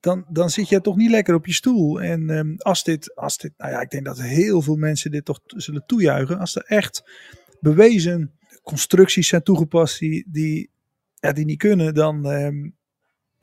dan, 0.00 0.24
dan 0.28 0.50
zit 0.50 0.68
je 0.68 0.80
toch 0.80 0.96
niet 0.96 1.10
lekker 1.10 1.34
op 1.34 1.46
je 1.46 1.52
stoel. 1.52 2.00
En 2.00 2.30
um, 2.30 2.54
als, 2.58 2.84
dit, 2.84 3.16
als 3.16 3.38
dit, 3.38 3.52
nou 3.56 3.72
ja, 3.72 3.80
ik 3.80 3.90
denk 3.90 4.04
dat 4.04 4.20
heel 4.20 4.62
veel 4.62 4.76
mensen 4.76 5.10
dit 5.10 5.24
toch 5.24 5.40
zullen 5.44 5.86
toejuichen. 5.86 6.38
Als 6.38 6.56
er 6.56 6.64
echt 6.64 7.10
bewezen 7.60 8.32
constructies 8.62 9.28
zijn 9.28 9.42
toegepast 9.42 9.98
die, 9.98 10.26
die, 10.28 10.70
die 11.32 11.44
niet 11.44 11.58
kunnen, 11.58 11.94
dan, 11.94 12.26
um, 12.26 12.76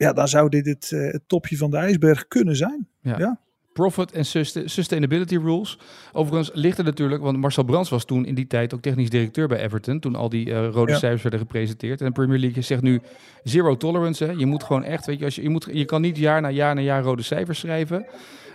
ja, 0.00 0.12
dan 0.12 0.28
zou 0.28 0.48
dit 0.48 0.66
het, 0.66 0.90
uh, 0.94 1.12
het, 1.12 1.22
topje 1.26 1.56
van 1.56 1.70
de 1.70 1.76
ijsberg 1.76 2.28
kunnen 2.28 2.56
zijn. 2.56 2.88
Ja. 3.00 3.18
ja. 3.18 3.40
Profit 3.72 4.12
en 4.12 4.24
sustainability 4.70 5.36
rules. 5.36 5.78
Overigens 6.12 6.50
ligt 6.54 6.78
er 6.78 6.84
natuurlijk, 6.84 7.22
want 7.22 7.36
Marcel 7.36 7.64
Brands 7.64 7.90
was 7.90 8.04
toen 8.04 8.26
in 8.26 8.34
die 8.34 8.46
tijd 8.46 8.74
ook 8.74 8.80
technisch 8.80 9.10
directeur 9.10 9.48
bij 9.48 9.60
Everton. 9.60 10.00
Toen 10.00 10.14
al 10.14 10.28
die 10.28 10.48
uh, 10.48 10.68
rode 10.68 10.92
ja. 10.92 10.98
cijfers 10.98 11.22
werden 11.22 11.40
gepresenteerd. 11.40 12.00
En 12.00 12.06
de 12.06 12.12
Premier 12.12 12.38
League 12.38 12.62
zegt 12.62 12.82
nu 12.82 13.00
zero 13.42 13.76
tolerance. 13.76 14.24
Hè. 14.24 14.30
Je 14.30 14.46
moet 14.46 14.64
gewoon 14.64 14.84
echt, 14.84 15.06
weet 15.06 15.18
je, 15.18 15.24
als 15.24 15.34
je, 15.34 15.42
je, 15.42 15.48
moet, 15.48 15.68
je 15.72 15.84
kan 15.84 16.00
niet 16.00 16.16
jaar 16.16 16.40
na 16.40 16.50
jaar 16.50 16.74
na 16.74 16.80
jaar 16.80 17.02
rode 17.02 17.22
cijfers 17.22 17.58
schrijven. 17.58 18.06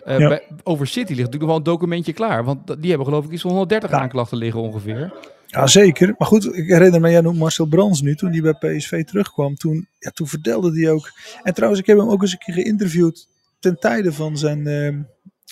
Uh, 0.07 0.19
ja. 0.19 0.27
bij, 0.27 0.47
over 0.63 0.87
City 0.87 1.13
ligt 1.13 1.31
natuurlijk 1.31 1.41
nog 1.41 1.49
wel 1.49 1.57
een 1.57 1.63
documentje 1.63 2.13
klaar. 2.13 2.43
Want 2.43 2.67
die 2.67 2.89
hebben 2.89 3.07
geloof 3.07 3.25
ik 3.25 3.31
iets 3.31 3.41
van 3.41 3.51
130 3.51 3.89
ja. 3.89 3.99
aanklachten 3.99 4.37
liggen 4.37 4.61
ongeveer. 4.61 5.13
Ja, 5.47 5.67
zeker. 5.67 6.15
Maar 6.17 6.27
goed, 6.27 6.55
ik 6.55 6.67
herinner 6.67 7.01
me, 7.01 7.09
jij 7.09 7.21
noemt 7.21 7.37
Marcel 7.37 7.65
Brands 7.65 8.01
nu, 8.01 8.15
toen 8.15 8.31
hij 8.31 8.41
bij 8.41 8.77
PSV 8.77 9.03
terugkwam. 9.03 9.55
Toen, 9.55 9.87
ja, 9.99 10.09
toen 10.09 10.27
vertelde 10.27 10.79
hij 10.81 10.91
ook. 10.91 11.11
En 11.43 11.53
trouwens, 11.53 11.81
ik 11.81 11.87
heb 11.87 11.97
hem 11.97 12.09
ook 12.09 12.21
eens 12.21 12.31
een 12.31 12.37
keer 12.37 12.53
geïnterviewd 12.53 13.27
ten 13.59 13.79
tijde 13.79 14.13
van 14.13 14.37
zijn, 14.37 14.67
uh, 14.67 14.99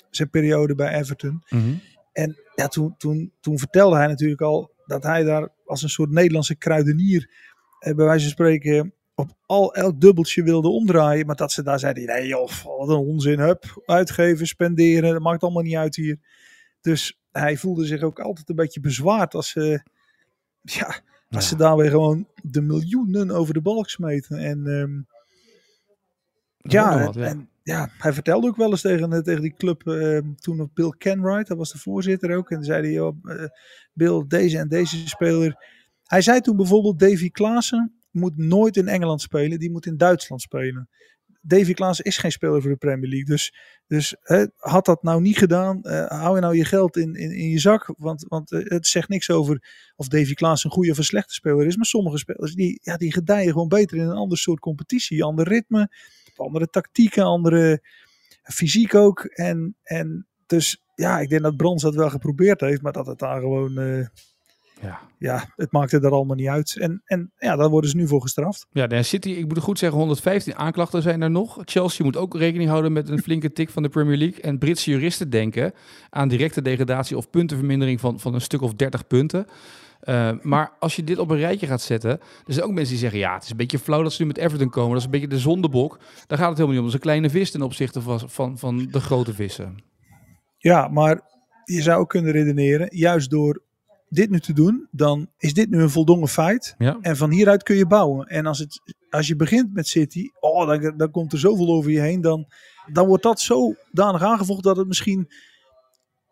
zijn 0.09 0.29
periode 0.29 0.75
bij 0.75 0.93
Everton. 0.93 1.43
Mm 1.49 1.61
-hmm. 1.61 1.81
En 2.13 2.37
ja, 2.55 2.67
toen, 2.67 2.95
toen, 2.97 3.33
toen 3.41 3.59
vertelde 3.59 3.95
hij 3.95 4.07
natuurlijk 4.07 4.41
al 4.41 4.71
dat 4.85 5.03
hij 5.03 5.23
daar 5.23 5.49
als 5.65 5.83
een 5.83 5.89
soort 5.89 6.11
Nederlandse 6.11 6.55
kruidenier, 6.55 7.29
eh, 7.79 7.95
bij 7.95 8.05
wijze 8.05 8.23
van 8.23 8.31
spreken, 8.31 8.93
op 9.15 9.31
al 9.45 9.73
elk 9.75 10.01
dubbeltje 10.01 10.43
wilde 10.43 10.69
omdraaien. 10.69 11.25
Maar 11.25 11.35
dat 11.35 11.51
ze 11.51 11.63
daar 11.63 11.79
zeiden, 11.79 12.05
nee 12.05 12.27
joh, 12.27 12.49
wat 12.77 12.89
een 12.89 12.95
onzin, 12.95 13.39
hup, 13.39 13.81
uitgeven, 13.85 14.47
spenderen, 14.47 15.11
dat 15.11 15.21
maakt 15.21 15.43
allemaal 15.43 15.63
niet 15.63 15.75
uit 15.75 15.95
hier. 15.95 16.19
Dus 16.81 17.19
hij 17.33 17.57
voelde 17.57 17.85
zich 17.85 18.01
ook 18.01 18.19
altijd 18.19 18.49
een 18.49 18.55
beetje 18.55 18.79
bezwaard 18.79 19.33
als 19.33 19.49
ze, 19.49 19.83
ja, 20.61 20.85
als 20.85 20.99
ja. 21.29 21.39
ze 21.39 21.55
daar 21.55 21.75
weer 21.75 21.89
gewoon 21.89 22.27
de 22.43 22.61
miljoenen 22.61 23.31
over 23.31 23.53
de 23.53 23.61
balk 23.61 23.89
smeten. 23.89 24.37
En 24.37 24.65
um, 24.65 25.07
ja, 26.57 27.05
wat, 27.05 27.15
ja. 27.15 27.23
En, 27.23 27.49
ja, 27.63 27.89
hij 27.97 28.13
vertelde 28.13 28.47
ook 28.47 28.55
wel 28.55 28.69
eens 28.71 28.81
tegen, 28.81 29.23
tegen 29.23 29.41
die 29.41 29.53
club, 29.57 29.83
uh, 29.85 30.19
toen 30.35 30.61
op 30.61 30.69
Bill 30.73 30.93
Kenwright, 30.97 31.47
dat 31.47 31.57
was 31.57 31.71
de 31.71 31.77
voorzitter 31.77 32.35
ook. 32.35 32.49
En 32.49 32.55
dan 32.55 32.65
zei 32.65 32.95
hij, 32.95 33.13
uh, 33.37 33.45
Bill, 33.93 34.25
deze 34.27 34.57
en 34.57 34.67
deze 34.67 35.07
speler. 35.07 35.55
Hij 36.03 36.21
zei 36.21 36.39
toen 36.39 36.57
bijvoorbeeld, 36.57 36.99
Davy 36.99 37.29
Klaassen 37.29 37.93
moet 38.11 38.37
nooit 38.37 38.77
in 38.77 38.87
Engeland 38.87 39.21
spelen, 39.21 39.59
die 39.59 39.71
moet 39.71 39.85
in 39.85 39.97
Duitsland 39.97 40.41
spelen. 40.41 40.89
Davy 41.45 41.73
Klaassen 41.73 42.05
is 42.05 42.17
geen 42.17 42.31
speler 42.31 42.61
voor 42.61 42.71
de 42.71 42.77
Premier 42.77 43.09
League. 43.09 43.25
Dus, 43.25 43.53
dus 43.87 44.15
hè, 44.21 44.45
had 44.55 44.85
dat 44.85 45.03
nou 45.03 45.21
niet 45.21 45.37
gedaan, 45.37 45.79
uh, 45.83 46.05
hou 46.07 46.35
je 46.35 46.41
nou 46.41 46.55
je 46.55 46.65
geld 46.65 46.97
in, 46.97 47.15
in, 47.15 47.31
in 47.31 47.49
je 47.49 47.59
zak. 47.59 47.93
Want, 47.97 48.25
want 48.27 48.51
uh, 48.51 48.69
het 48.69 48.87
zegt 48.87 49.09
niks 49.09 49.29
over 49.29 49.63
of 49.95 50.07
Davy 50.07 50.33
Klaassen 50.33 50.69
een 50.69 50.75
goede 50.75 50.91
of 50.91 50.97
een 50.97 51.03
slechte 51.03 51.33
speler 51.33 51.65
is. 51.65 51.75
Maar 51.75 51.85
sommige 51.85 52.17
spelers 52.17 52.53
die, 52.53 52.79
ja, 52.83 52.97
die 52.97 53.13
gedijen 53.13 53.51
gewoon 53.51 53.67
beter 53.67 53.97
in 53.97 54.03
een 54.03 54.15
ander 54.15 54.37
soort 54.37 54.59
competitie. 54.59 55.23
Ander 55.23 55.47
ritme, 55.47 55.89
andere 56.35 56.69
tactieken, 56.69 57.23
andere 57.23 57.81
fysiek 58.43 58.95
ook. 58.95 59.23
En, 59.23 59.75
en 59.83 60.27
dus 60.45 60.83
ja, 60.95 61.19
ik 61.19 61.29
denk 61.29 61.41
dat 61.41 61.57
Brons 61.57 61.81
dat 61.81 61.95
wel 61.95 62.09
geprobeerd 62.09 62.61
heeft, 62.61 62.81
maar 62.81 62.91
dat 62.93 63.05
het 63.05 63.19
daar 63.19 63.39
gewoon 63.39 63.77
Ja. 64.83 64.99
ja, 65.17 65.45
het 65.55 65.71
maakte 65.71 65.99
er 65.99 66.11
allemaal 66.11 66.35
niet 66.35 66.47
uit. 66.47 66.77
En, 66.79 67.01
en 67.05 67.31
ja, 67.37 67.55
daar 67.55 67.69
worden 67.69 67.89
ze 67.89 67.95
nu 67.95 68.07
voor 68.07 68.21
gestraft. 68.21 68.65
Ja, 68.71 68.87
de 68.87 69.03
City, 69.03 69.29
ik 69.29 69.47
moet 69.47 69.59
goed 69.59 69.79
zeggen, 69.79 69.97
115 69.97 70.55
aanklachten 70.55 71.01
zijn 71.01 71.21
er 71.21 71.31
nog. 71.31 71.61
Chelsea 71.65 72.05
moet 72.05 72.17
ook 72.17 72.35
rekening 72.37 72.69
houden 72.69 72.93
met 72.93 73.09
een 73.09 73.21
flinke 73.21 73.51
tik 73.51 73.69
van 73.69 73.83
de 73.83 73.89
Premier 73.89 74.17
League. 74.17 74.41
En 74.41 74.57
Britse 74.57 74.91
juristen 74.91 75.29
denken 75.29 75.73
aan 76.09 76.27
directe 76.27 76.61
degradatie 76.61 77.17
of 77.17 77.29
puntenvermindering 77.29 77.99
van, 77.99 78.19
van 78.19 78.33
een 78.33 78.41
stuk 78.41 78.61
of 78.61 78.73
30 78.73 79.07
punten. 79.07 79.45
Uh, 80.03 80.31
maar 80.41 80.71
als 80.79 80.95
je 80.95 81.03
dit 81.03 81.17
op 81.17 81.29
een 81.29 81.37
rijtje 81.37 81.67
gaat 81.67 81.81
zetten, 81.81 82.11
er 82.45 82.53
zijn 82.53 82.65
ook 82.65 82.71
mensen 82.71 82.91
die 82.91 83.01
zeggen, 83.01 83.19
ja, 83.19 83.33
het 83.33 83.43
is 83.43 83.49
een 83.49 83.57
beetje 83.57 83.79
flauw 83.79 84.03
dat 84.03 84.13
ze 84.13 84.21
nu 84.21 84.27
met 84.27 84.37
Everton 84.37 84.69
komen. 84.69 84.89
Dat 84.89 84.99
is 84.99 85.05
een 85.05 85.11
beetje 85.11 85.27
de 85.27 85.39
zondebok. 85.39 85.99
Daar 86.27 86.37
gaat 86.37 86.49
het 86.49 86.57
helemaal 86.57 86.67
niet 86.67 86.77
om. 86.77 86.83
Dat 86.83 86.87
is 86.87 86.93
een 86.93 86.99
kleine 86.99 87.29
vis 87.29 87.51
ten 87.51 87.61
opzichte 87.61 88.01
van, 88.01 88.19
van, 88.29 88.57
van 88.57 88.87
de 88.91 88.99
grote 88.99 89.33
vissen. 89.33 89.83
Ja, 90.57 90.87
maar 90.87 91.21
je 91.63 91.81
zou 91.81 91.99
ook 91.99 92.09
kunnen 92.09 92.31
redeneren, 92.31 92.87
juist 92.89 93.29
door 93.29 93.63
dit 94.15 94.29
nu 94.29 94.39
te 94.39 94.53
doen, 94.53 94.87
dan 94.91 95.29
is 95.37 95.53
dit 95.53 95.69
nu 95.69 95.81
een 95.81 95.89
voldongen 95.89 96.27
feit. 96.27 96.75
Ja. 96.77 96.97
En 97.01 97.17
van 97.17 97.31
hieruit 97.31 97.63
kun 97.63 97.75
je 97.75 97.87
bouwen. 97.87 98.27
En 98.27 98.45
als, 98.45 98.59
het, 98.59 98.95
als 99.09 99.27
je 99.27 99.35
begint 99.35 99.73
met 99.73 99.87
City, 99.87 100.29
oh, 100.39 100.67
dan, 100.67 100.97
dan 100.97 101.11
komt 101.11 101.33
er 101.33 101.39
zoveel 101.39 101.67
over 101.67 101.91
je 101.91 101.99
heen. 101.99 102.21
Dan, 102.21 102.45
dan 102.91 103.07
wordt 103.07 103.23
dat 103.23 103.41
zodanig 103.41 104.21
aangevoegd 104.21 104.63
dat 104.63 104.77
het 104.77 104.87
misschien... 104.87 105.31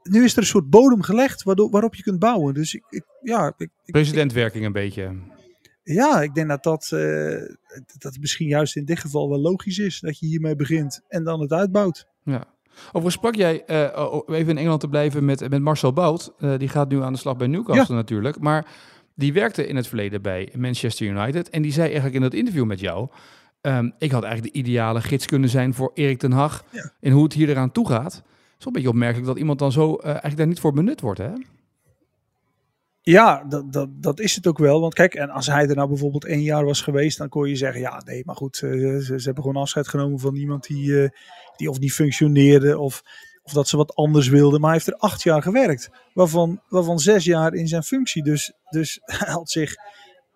Nu 0.03 0.23
is 0.23 0.31
er 0.31 0.37
een 0.37 0.45
soort 0.45 0.69
bodem 0.69 1.01
gelegd 1.01 1.43
waardoor, 1.43 1.69
waarop 1.69 1.95
je 1.95 2.03
kunt 2.03 2.19
bouwen. 2.19 2.53
Dus 2.53 2.73
ik, 2.73 2.83
ik 2.89 3.05
ja... 3.21 3.53
Ik, 3.57 3.69
Presidentwerking 3.85 4.65
een 4.65 4.71
beetje. 4.71 5.15
Ja, 5.83 6.21
ik 6.21 6.33
denk 6.33 6.47
dat 6.47 6.63
dat, 6.63 6.91
uh, 6.93 7.41
dat 7.97 8.17
misschien 8.19 8.47
juist 8.47 8.75
in 8.75 8.85
dit 8.85 8.99
geval 8.99 9.29
wel 9.29 9.39
logisch 9.39 9.77
is. 9.77 9.99
Dat 9.99 10.19
je 10.19 10.25
hiermee 10.25 10.55
begint 10.55 11.01
en 11.07 11.23
dan 11.23 11.41
het 11.41 11.51
uitbouwt. 11.51 12.07
Ja. 12.23 12.47
Overigens 12.87 13.13
sprak 13.13 13.35
jij, 13.35 13.63
uh, 13.67 14.37
even 14.37 14.49
in 14.49 14.57
Engeland 14.57 14.79
te 14.79 14.87
blijven, 14.87 15.25
met, 15.25 15.49
met 15.49 15.61
Marcel 15.61 15.93
Bout. 15.93 16.33
Uh, 16.39 16.57
die 16.57 16.67
gaat 16.67 16.89
nu 16.89 17.01
aan 17.01 17.13
de 17.13 17.19
slag 17.19 17.37
bij 17.37 17.47
Newcastle 17.47 17.95
ja. 17.95 18.01
natuurlijk. 18.01 18.39
Maar 18.39 18.65
die 19.15 19.33
werkte 19.33 19.67
in 19.67 19.75
het 19.75 19.87
verleden 19.87 20.21
bij 20.21 20.49
Manchester 20.57 21.07
United. 21.07 21.49
En 21.49 21.61
die 21.61 21.71
zei 21.71 21.85
eigenlijk 21.85 22.15
in 22.15 22.21
dat 22.21 22.33
interview 22.33 22.65
met 22.65 22.79
jou... 22.79 23.07
Um, 23.61 23.93
ik 23.97 24.11
had 24.11 24.23
eigenlijk 24.23 24.53
de 24.53 24.59
ideale 24.59 25.01
gids 25.01 25.25
kunnen 25.25 25.49
zijn 25.49 25.73
voor 25.73 25.91
Erik 25.93 26.19
ten 26.19 26.31
Hag... 26.31 26.63
Ja. 26.69 26.91
in 26.99 27.11
hoe 27.11 27.23
het 27.23 27.33
hier 27.33 27.49
eraan 27.49 27.71
toe 27.71 27.87
gaat. 27.87 28.13
Het 28.13 28.23
is 28.57 28.65
wel 28.65 28.67
een 28.67 28.73
beetje 28.73 28.89
opmerkelijk 28.89 29.27
dat 29.27 29.37
iemand 29.37 29.59
dan 29.59 29.71
zo 29.71 29.97
uh, 29.99 30.05
eigenlijk 30.05 30.37
daar 30.37 30.47
niet 30.47 30.59
voor 30.59 30.73
benut 30.73 31.01
wordt, 31.01 31.19
hè? 31.19 31.31
Ja, 33.03 33.43
dat, 33.43 33.73
dat, 33.73 33.89
dat 33.91 34.19
is 34.19 34.35
het 34.35 34.47
ook 34.47 34.57
wel. 34.57 34.81
Want 34.81 34.93
kijk, 34.93 35.13
en 35.13 35.29
als 35.29 35.47
hij 35.47 35.67
er 35.67 35.75
nou 35.75 35.87
bijvoorbeeld 35.87 36.25
één 36.25 36.41
jaar 36.41 36.65
was 36.65 36.81
geweest, 36.81 37.17
dan 37.17 37.29
kon 37.29 37.49
je 37.49 37.55
zeggen: 37.55 37.81
ja, 37.81 38.01
nee, 38.05 38.25
maar 38.25 38.35
goed, 38.35 38.61
uh, 38.61 38.97
ze, 38.97 39.19
ze, 39.19 39.25
hebben 39.25 39.43
gewoon 39.43 39.61
afscheid 39.61 39.87
genomen 39.87 40.19
van 40.19 40.35
iemand 40.35 40.63
die, 40.63 40.87
uh, 40.87 41.09
die 41.55 41.69
of 41.69 41.79
niet 41.79 41.93
functioneerde 41.93 42.79
of, 42.79 43.01
of 43.43 43.53
dat 43.53 43.67
ze 43.67 43.77
wat 43.77 43.95
anders 43.95 44.27
wilden. 44.27 44.59
Maar 44.59 44.69
hij 44.69 44.79
heeft 44.83 44.91
er 44.91 45.07
acht 45.07 45.23
jaar 45.23 45.41
gewerkt, 45.41 45.89
waarvan, 46.13 46.61
waarvan 46.69 46.99
zes 46.99 47.25
jaar 47.25 47.53
in 47.53 47.67
zijn 47.67 47.83
functie. 47.83 48.23
Dus, 48.23 48.53
dus 48.69 48.99
hij 49.19 49.31
had 49.31 49.49
zich, 49.49 49.75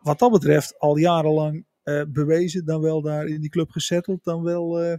wat 0.02 0.20
dat 0.20 0.32
betreft, 0.32 0.80
al 0.80 0.98
jarenlang 0.98 1.66
uh, 1.84 2.02
bewezen, 2.08 2.66
dan 2.66 2.82
wel 2.82 3.02
daar 3.02 3.26
in 3.26 3.42
die 3.42 3.50
club 3.50 3.70
gesetteld, 3.70 4.24
dan 4.24 4.44
wel. 4.44 4.98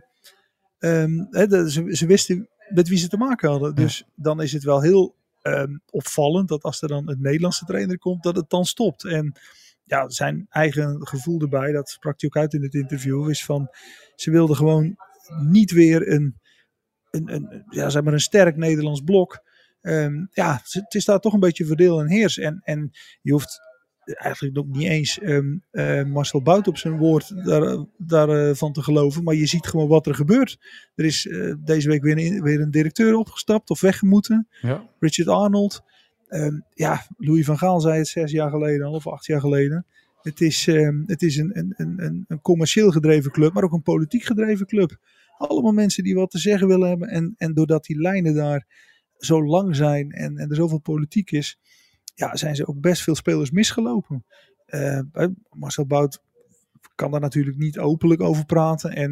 Um, 0.79 1.31
de, 1.31 1.71
ze, 1.71 1.97
ze 1.97 2.07
wisten 2.07 2.49
met 2.69 2.89
wie 2.89 2.99
ze 2.99 3.09
te 3.09 3.17
maken 3.17 3.51
hadden. 3.51 3.75
Dus 3.75 3.99
ja. 3.99 4.05
dan 4.15 4.43
is 4.43 4.53
het 4.53 4.65
wel 4.65 4.81
heel 4.81 5.15
um, 5.47 5.83
opvallend 5.91 6.49
dat 6.49 6.63
als 6.63 6.83
er 6.83 6.89
dan 6.89 7.09
een 7.09 7.21
Nederlandse 7.21 7.65
trainer 7.65 7.99
komt, 7.99 8.23
dat 8.23 8.37
het 8.37 8.51
dan 8.51 8.65
stopt. 8.65 9.05
En 9.05 9.33
ja, 9.85 10.09
zijn 10.09 10.47
eigen 10.49 11.07
gevoel 11.07 11.41
erbij, 11.41 11.73
dat 11.73 11.89
sprak 11.89 12.21
hij 12.21 12.29
ook 12.29 12.43
uit 12.43 12.55
in 12.55 12.63
het 12.63 12.75
interview, 12.75 13.31
is 13.31 13.45
van 13.45 13.69
ze 14.15 14.31
wilden 14.31 14.57
gewoon 14.57 14.97
niet 15.49 15.71
weer 15.71 16.13
een, 16.13 16.41
een, 17.11 17.35
een, 17.35 17.65
ja, 17.69 17.89
zeg 17.89 18.03
maar 18.03 18.13
een 18.13 18.21
sterk 18.21 18.57
Nederlands 18.57 19.01
blok. 19.01 19.45
Um, 19.81 20.29
ja, 20.33 20.61
het 20.63 20.95
is 20.95 21.05
daar 21.05 21.21
toch 21.21 21.33
een 21.33 21.41
beetje 21.41 21.67
verdeel 21.67 22.01
en 22.01 22.09
heers. 22.09 22.39
En, 22.39 22.61
en 22.63 22.91
je 23.23 23.33
hoeft 23.33 23.61
eigenlijk 24.15 24.59
ook 24.59 24.67
niet 24.67 24.89
eens 24.89 25.21
um, 25.23 25.63
uh, 25.73 26.05
Marcel 26.05 26.43
Bout 26.43 26.69
op 26.69 26.77
zijn 26.77 26.97
woord 26.97 27.45
daarvan 27.45 27.91
daar, 27.97 28.49
uh, 28.49 28.55
van 28.55 28.73
te 28.73 28.83
geloven. 28.83 29.25
Maar 29.25 29.35
je 29.35 29.47
ziet 29.47 29.67
gewoon 29.67 29.89
wat 29.89 30.07
er 30.07 30.15
gebeurt. 30.15 30.59
Er 30.95 31.05
is 31.05 31.25
uh, 31.25 31.55
deze 31.65 31.89
week 31.89 32.03
weer 32.03 32.19
een, 32.19 32.43
weer 32.43 32.61
een 32.61 32.71
directeur 32.71 33.15
opgestapt 33.15 33.71
of 33.71 33.81
weggemoeten. 33.81 34.49
Ja. 34.61 34.89
Richard 34.99 35.29
Arnold. 35.29 35.83
Um, 36.29 36.65
ja, 36.75 37.07
Louis 37.17 37.45
van 37.45 37.59
Gaal 37.59 37.81
zei 37.81 37.99
het 37.99 38.09
zes 38.09 38.31
jaar 38.31 38.51
geleden 38.51 38.89
of 38.89 39.07
acht 39.07 39.27
jaar 39.27 39.41
geleden. 39.41 39.87
Het 40.23 40.41
is, 40.41 40.67
um, 40.67 41.03
het 41.07 41.23
is 41.23 41.37
een, 41.37 41.59
een, 41.59 41.75
een, 41.77 42.25
een 42.29 42.41
commercieel 42.41 42.91
gedreven 42.91 43.31
club, 43.31 43.53
maar 43.53 43.65
ook 43.65 43.73
een 43.73 43.83
politiek 43.83 44.25
gedreven 44.25 44.67
club. 44.67 44.97
Allemaal 45.39 45.73
mensen 45.73 46.05
die 46.05 46.15
wat 46.15 46.31
te 46.31 46.39
zeggen 46.39 46.69
willen 46.69 46.89
hebben. 46.89 47.09
En, 47.09 47.35
en 47.37 47.55
doordat 47.55 47.85
die 47.85 48.01
lijnen 48.01 48.35
daar 48.35 48.67
zo 49.19 49.45
lang 49.45 49.77
zijn 49.77 50.11
en, 50.11 50.37
en 50.37 50.51
er 50.51 50.57
zoveel 50.57 50.81
politiek 50.81 51.31
is 51.31 51.59
ja, 52.17 52.37
zijn 52.37 52.57
ze 52.57 52.67
ook 52.67 52.81
best 52.81 53.03
veel 53.03 53.15
spelers 53.15 53.51
misgelopen. 53.51 54.25
Uh, 54.67 55.01
Marcel 55.51 55.87
Bout 55.87 56.23
kan 56.95 57.11
daar 57.11 57.21
natuurlijk 57.21 57.57
niet 57.57 57.79
openlijk 57.79 58.21
over 58.21 58.45
praten. 58.45 58.91
En 58.93 59.11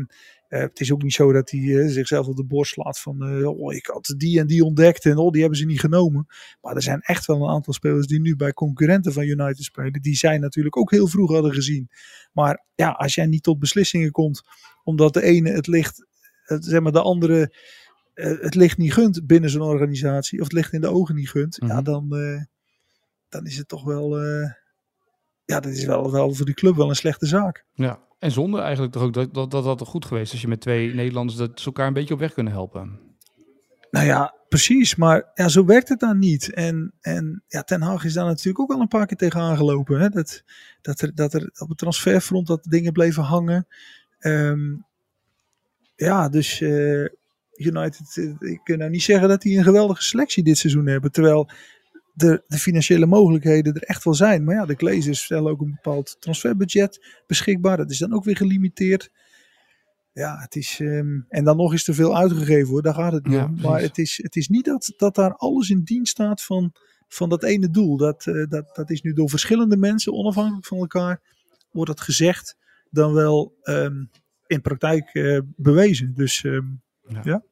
uh, 0.49 0.61
het 0.61 0.81
is 0.81 0.93
ook 0.93 1.03
niet 1.03 1.13
zo 1.13 1.33
dat 1.33 1.51
hij 1.51 1.61
uh, 1.61 1.91
zichzelf 1.91 2.27
op 2.27 2.37
de 2.37 2.45
borst 2.45 2.73
slaat 2.73 3.01
van... 3.01 3.47
oh, 3.47 3.75
ik 3.75 3.87
had 3.87 4.15
die 4.17 4.41
en 4.41 4.47
die 4.47 4.65
ontdekt 4.65 5.05
en 5.05 5.17
oh, 5.17 5.31
die 5.31 5.41
hebben 5.41 5.59
ze 5.59 5.65
niet 5.65 5.81
genomen. 5.81 6.27
Maar 6.61 6.75
er 6.75 6.83
zijn 6.83 7.01
echt 7.01 7.27
wel 7.27 7.43
een 7.43 7.55
aantal 7.55 7.73
spelers 7.73 8.07
die 8.07 8.21
nu 8.21 8.37
bij 8.37 8.53
concurrenten 8.53 9.13
van 9.13 9.23
United 9.23 9.65
spelen. 9.65 10.03
Die 10.03 10.17
zij 10.17 10.39
natuurlijk 10.39 10.77
ook 10.77 10.91
heel 10.91 11.09
vroeg 11.09 11.31
hadden 11.31 11.53
gezien. 11.53 11.89
Maar 12.33 12.65
ja, 12.75 12.91
als 12.91 13.15
jij 13.15 13.27
niet 13.27 13.43
tot 13.43 13.59
beslissingen 13.59 14.11
komt... 14.11 14.43
omdat 14.85 15.15
de 15.15 15.23
ene 15.23 15.51
het 15.51 15.67
licht, 15.67 16.07
het, 16.45 16.65
zeg 16.65 16.81
maar 16.81 16.93
de 16.93 17.03
andere... 17.03 17.55
het 18.15 18.55
licht 18.55 18.79
niet 18.79 18.93
gunt 18.93 19.27
binnen 19.27 19.51
zo'n 19.51 19.63
organisatie, 19.63 20.39
of 20.39 20.45
het 20.45 20.53
licht 20.53 20.73
in 20.73 20.81
de 20.81 20.91
ogen 20.91 21.15
niet 21.15 21.31
gunt, 21.31 21.61
mm 21.61 21.69
-hmm. 21.69 21.77
ja, 21.77 21.83
dan, 21.83 22.09
dan 23.35 23.47
is 23.47 23.57
het 23.57 23.69
toch 23.69 23.85
wel, 23.85 24.25
uh, 24.25 24.51
ja, 25.45 25.61
dat 25.61 25.73
is 25.73 25.85
wel, 25.85 26.13
wel 26.13 26.35
voor 26.35 26.47
die 26.47 26.55
club 26.55 26.77
wel 26.77 26.89
een 26.89 26.97
slechte 26.97 27.27
zaak. 27.27 27.65
Ja, 27.73 27.99
en 28.19 28.31
zonder 28.31 28.61
eigenlijk 28.61 28.93
toch 28.93 29.03
ook 29.03 29.13
dat 29.13 29.35
dat, 29.35 29.51
dat, 29.51 29.65
dat 29.65 29.89
goed 29.89 30.05
geweest 30.05 30.33
als 30.33 30.41
je 30.41 30.49
met 30.49 30.61
twee 30.61 30.95
Nederlanders 30.95 31.39
dat 31.39 31.61
ze 31.61 31.67
elkaar 31.67 31.87
een 31.87 31.93
beetje 31.93 32.15
op 32.15 32.21
weg 32.21 32.33
kunnen 32.33 32.53
helpen. 32.53 33.01
Nou 33.91 34.07
ja, 34.07 34.35
precies, 34.49 34.95
maar 34.97 35.31
ja, 35.35 35.49
zo 35.49 35.65
werkt 35.65 35.89
het 35.89 36.01
dan 36.01 36.19
niet. 36.19 36.53
En, 36.53 36.93
en 37.01 37.43
ja, 37.49 37.63
Ten 37.63 37.83
Hag 37.83 38.05
is 38.05 38.13
daar 38.13 38.25
natuurlijk 38.25 38.61
ook 38.61 38.73
al 38.73 38.81
een 38.81 38.89
paar 38.89 39.07
keer 39.07 39.17
tegen 39.17 39.41
aangelopen. 39.41 40.01
Hè? 40.01 40.09
Dat, 40.09 40.43
dat, 40.81 41.01
er, 41.01 41.15
dat 41.15 41.35
er 41.35 41.51
op 41.59 41.69
het 41.69 41.79
transferfront 41.79 42.47
dat 42.47 42.65
dingen 42.65 42.93
bleven 42.93 43.23
hangen. 43.23 43.67
Um, 44.21 44.87
ja, 45.97 46.29
dus 46.29 46.61
uh, 46.61 47.09
United, 47.55 48.17
ik 48.39 48.61
kan 48.65 48.79
nou 48.79 48.91
niet 48.91 49.03
zeggen 49.03 49.29
dat 49.29 49.43
die 49.43 49.59
een 49.59 49.65
geweldige 49.65 50.03
selectie 50.03 50.45
dit 50.45 50.59
seizoen 50.59 50.87
hebben. 50.87 51.13
Terwijl 51.13 51.51
de, 52.15 52.45
de, 52.47 52.59
financiële 52.59 53.07
mogelijkheden 53.07 53.75
er 53.75 53.83
echt 53.83 54.05
wel 54.05 54.15
zijn. 54.15 54.45
Maar 54.45 54.55
ja, 54.55 54.67
de 54.67 54.75
glazers 54.75 55.25
stellen 55.25 55.51
ook 55.51 55.61
een 55.61 55.79
bepaald 55.83 56.17
transferbudget 56.21 57.23
beschikbaar. 57.27 57.77
Dat 57.77 57.91
is 57.91 57.99
dan 57.99 58.15
ook 58.15 58.25
weer 58.25 58.37
gelimiteerd. 58.37 59.11
Ja, 60.13 60.39
het 60.39 60.57
is. 60.57 60.79
Um, 60.79 61.25
en 61.29 61.45
dan 61.45 61.57
nog 61.57 61.73
eens 61.73 61.85
te 61.85 61.95
veel 61.95 62.17
uitgegeven 62.17 62.69
hoor, 62.69 62.83
daar 62.83 62.95
gaat 62.95 63.13
het 63.13 63.27
niet 63.27 63.35
Ja, 63.35 63.45
om. 63.45 63.61
Maar 63.61 63.81
het 63.81 63.99
is, 63.99 64.21
het 64.23 64.37
is 64.37 64.49
niet 64.49 64.65
dat, 64.65 64.93
dat 64.97 65.15
daar 65.15 65.35
alles 65.35 65.71
in 65.71 65.83
dienst 65.83 66.13
staat 66.13 66.43
van, 66.43 66.73
van 67.09 67.29
dat 67.29 67.43
ene 67.43 67.71
doel. 67.71 67.97
Dat, 67.97 68.27
uh, 68.27 68.47
dat, 68.49 68.75
dat 68.75 68.91
is 68.91 69.03
nu 69.03 69.13
door 69.13 69.31
verschillende 69.31 69.77
mensen, 69.77 70.13
onafhankelijk 70.13 70.67
van 70.67 70.79
elkaar, 70.79 71.23
wordt 71.71 71.91
dat 71.91 72.01
gezegd, 72.01 72.57
dan 72.91 73.13
wel 73.13 73.55
um, 73.63 74.11
in 74.47 74.61
praktijk 74.61 75.15
uh, 75.15 75.41
bewezen. 75.57 76.15
Dus 76.15 76.43
um, 76.43 76.83
Ja. 77.09 77.21
ja. 77.25 77.43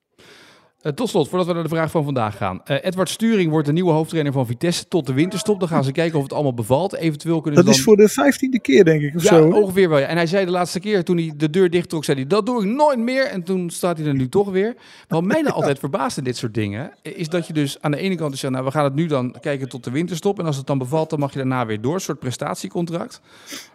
Eh, 0.83 0.93
tot 0.93 1.09
slot, 1.09 1.29
voordat 1.29 1.47
we 1.47 1.53
naar 1.53 1.63
de 1.63 1.69
vraag 1.69 1.91
van 1.91 2.05
vandaag 2.05 2.37
gaan. 2.37 2.61
Eh, 2.65 2.77
Edward 2.85 3.09
Sturing 3.09 3.51
wordt 3.51 3.67
de 3.67 3.73
nieuwe 3.73 3.93
hoofdtrainer 3.93 4.33
van 4.33 4.47
Vitesse 4.47 4.89
tot 4.89 5.07
de 5.07 5.13
winterstop. 5.13 5.61
Dan 5.61 5.69
gaan 5.69 5.85
ze 5.85 5.93
kijken 5.93 6.17
of 6.17 6.23
het 6.23 6.33
allemaal 6.33 6.55
bevalt. 6.55 6.95
Eventueel 6.95 7.41
kunnen 7.41 7.65
dat 7.65 7.75
ze 7.75 7.81
is 7.81 7.87
dan... 7.87 7.95
voor 7.95 8.05
de 8.05 8.13
vijftiende 8.13 8.61
keer, 8.61 8.85
denk 8.85 9.03
ik, 9.03 9.17
of 9.17 9.23
Ja, 9.23 9.29
zo. 9.29 9.49
ongeveer 9.49 9.89
wel. 9.89 9.99
Ja. 9.99 10.07
En 10.07 10.17
hij 10.17 10.27
zei 10.27 10.45
de 10.45 10.51
laatste 10.51 10.81
keer 10.81 11.05
toen 11.05 11.17
hij 11.17 11.33
de 11.37 11.51
deur 11.51 11.71
dicht 11.71 11.89
trok, 11.89 12.05
zei 12.05 12.19
hij, 12.19 12.27
dat 12.27 12.47
doe 12.47 12.63
ik 12.63 12.69
nooit 12.69 12.99
meer. 12.99 13.25
En 13.27 13.43
toen 13.43 13.71
staat 13.71 13.99
hij 13.99 14.07
er 14.07 14.15
nu 14.15 14.29
toch 14.29 14.51
weer. 14.51 14.75
Wat 15.09 15.25
mij 15.25 15.41
nou 15.41 15.55
altijd 15.59 15.79
verbaast 15.79 16.17
in 16.19 16.25
dit 16.25 16.37
soort 16.37 16.55
dingen, 16.55 16.93
is 17.03 17.29
dat 17.29 17.47
je 17.47 17.53
dus 17.53 17.77
aan 17.81 17.91
de 17.91 17.99
ene 17.99 18.15
kant 18.15 18.31
dus 18.31 18.41
zegt, 18.41 18.53
nou 18.53 18.65
we 18.65 18.71
gaan 18.71 18.85
het 18.85 18.95
nu 18.95 19.07
dan 19.07 19.37
kijken 19.41 19.69
tot 19.69 19.85
de 19.85 19.91
winterstop. 19.91 20.39
En 20.39 20.47
als 20.47 20.57
het 20.57 20.67
dan 20.67 20.79
bevalt, 20.79 21.11
dan 21.11 21.19
mag 21.19 21.33
je 21.33 21.39
daarna 21.39 21.67
weer 21.67 21.81
door. 21.81 21.95
Een 21.95 22.01
soort 22.01 22.19
prestatiecontract. 22.19 23.21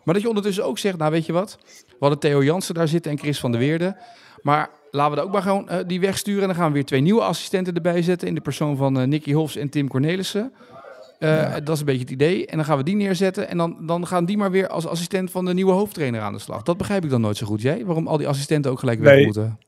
Maar 0.04 0.14
dat 0.14 0.24
je 0.24 0.30
ondertussen 0.30 0.66
ook 0.66 0.78
zegt, 0.78 0.98
nou 0.98 1.12
weet 1.12 1.26
je 1.26 1.34
wat, 1.34 1.58
we 1.88 1.96
hadden 2.00 2.20
Theo 2.20 2.44
Jansen 2.44 2.74
daar 2.74 2.88
zitten 2.88 3.12
en 3.12 3.18
Chris 3.18 3.40
van 3.40 3.52
der 3.52 3.60
Weerde. 3.60 3.96
Maar 4.48 4.70
laten 4.92 5.14
we 5.14 5.20
er 5.20 5.26
ook 5.26 5.34
maar 5.34 5.42
gewoon 5.42 5.68
uh, 5.72 5.78
die 5.88 6.00
wegsturen. 6.00 6.42
En 6.42 6.48
dan 6.48 6.56
gaan 6.56 6.68
we 6.68 6.74
weer 6.74 6.86
twee 6.86 7.02
nieuwe 7.02 7.22
assistenten 7.22 7.74
erbij 7.74 8.02
zetten. 8.02 8.28
In 8.28 8.36
de 8.36 8.42
persoon 8.42 8.78
van 8.78 9.00
uh, 9.00 9.08
Nicky 9.08 9.34
Hofs 9.34 9.56
en 9.56 9.70
Tim 9.70 9.88
Cornelissen. 9.88 10.54
Uh, 11.20 11.30
ja. 11.30 11.60
Dat 11.60 11.74
is 11.74 11.80
een 11.80 11.86
beetje 11.86 12.02
het 12.02 12.10
idee. 12.10 12.48
En 12.48 12.56
dan 12.56 12.66
gaan 12.66 12.78
we 12.78 12.84
die 12.84 12.96
neerzetten. 12.96 13.48
En 13.48 13.58
dan, 13.58 13.86
dan 13.86 14.08
gaan 14.08 14.26
die 14.26 14.38
maar 14.38 14.52
weer 14.52 14.68
als 14.68 14.88
assistent 14.88 15.32
van 15.32 15.46
de 15.46 15.54
nieuwe 15.54 15.72
hoofdtrainer 15.72 16.22
aan 16.22 16.34
de 16.34 16.40
slag. 16.40 16.64
Dat 16.64 16.78
begrijp 16.78 17.04
ik 17.04 17.10
dan 17.10 17.22
nooit 17.22 17.38
zo 17.38 17.46
goed. 17.46 17.62
Jij? 17.62 17.86
Waarom 17.86 18.08
al 18.08 18.18
die 18.18 18.28
assistenten 18.28 18.72
ook 18.72 18.80
gelijk 18.80 19.00
weg 19.00 19.24
moeten? 19.26 19.60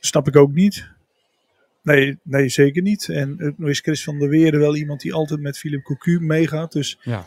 Snap 0.00 0.28
ik 0.28 0.36
ook 0.36 0.52
niet. 0.52 0.88
Nee, 1.82 2.18
nee, 2.22 2.48
zeker 2.48 2.82
niet. 2.82 3.08
En 3.08 3.54
nu 3.56 3.70
is 3.70 3.80
Chris 3.80 4.04
van 4.04 4.18
der 4.18 4.28
Weerde 4.28 4.58
wel 4.58 4.76
iemand 4.76 5.00
die 5.00 5.14
altijd 5.14 5.40
met 5.40 5.58
Philip 5.58 5.82
Cocu 5.82 6.20
meegaat. 6.20 6.72
Dus 6.72 6.98
Ja. 7.02 7.26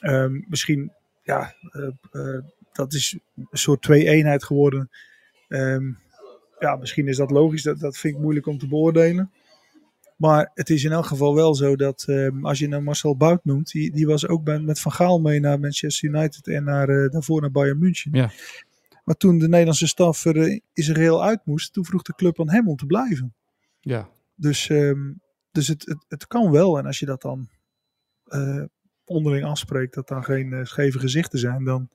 um, 0.00 0.44
misschien, 0.48 0.92
ja, 1.22 1.54
dat 2.72 2.92
is 2.92 3.18
een 3.36 3.46
soort 3.58 3.82
twee-eenheid 3.82 4.44
geworden. 4.44 4.90
Um, 5.52 5.98
ja, 6.58 6.76
misschien 6.76 7.08
is 7.08 7.16
dat 7.16 7.30
logisch. 7.30 7.62
Dat, 7.62 7.78
dat 7.78 7.96
vind 7.96 8.14
ik 8.14 8.20
moeilijk 8.20 8.46
om 8.46 8.58
te 8.58 8.68
beoordelen. 8.68 9.30
Maar 10.16 10.50
het 10.54 10.70
is 10.70 10.84
in 10.84 10.92
elk 10.92 11.06
geval 11.06 11.34
wel 11.34 11.54
zo 11.54 11.76
dat 11.76 12.04
ehm, 12.06 12.46
als 12.46 12.58
je 12.58 12.68
nou 12.68 12.82
Marcel 12.82 13.16
Bout 13.16 13.44
noemt, 13.44 13.70
die, 13.70 13.92
die 13.92 14.06
was 14.06 14.26
ook 14.26 14.44
bij, 14.44 14.58
met 14.58 14.80
Van 14.80 14.92
Gaal 14.92 15.20
mee 15.20 15.40
naar 15.40 15.60
Manchester 15.60 16.08
United 16.08 16.48
en 16.48 16.64
naar, 16.64 16.88
eh, 16.88 17.10
daarvoor 17.10 17.40
naar 17.40 17.50
Bayern 17.50 17.78
München. 17.78 18.10
Ja. 18.14 18.30
Maar 19.04 19.14
toen 19.14 19.38
de 19.38 19.48
Nederlandse 19.48 19.86
staf 19.86 20.24
er 20.24 20.36
uh, 20.36 20.60
Israël 20.72 21.24
uit 21.24 21.40
moest, 21.44 21.72
toen 21.72 21.84
vroeg 21.84 22.02
de 22.02 22.14
club 22.14 22.40
aan 22.40 22.50
hem 22.50 22.68
om 22.68 22.76
te 22.76 22.86
blijven. 22.86 23.34
Ja. 23.80 24.08
Dus, 24.34 24.68
um, 24.68 25.20
dus 25.50 25.68
het, 25.68 25.86
het, 25.86 26.04
het, 26.08 26.26
kan 26.26 26.50
wel. 26.50 26.78
En 26.78 26.86
als 26.86 26.98
je 26.98 27.06
dat 27.06 27.22
dan 27.22 27.48
uh, 28.28 28.64
onderling 29.04 29.44
afspreekt, 29.44 29.94
dat 29.94 30.08
dan 30.08 30.24
geen 30.24 30.66
scheve 30.66 30.98
gezichten 30.98 31.38
zijn, 31.38 31.64
dan, 31.64 31.88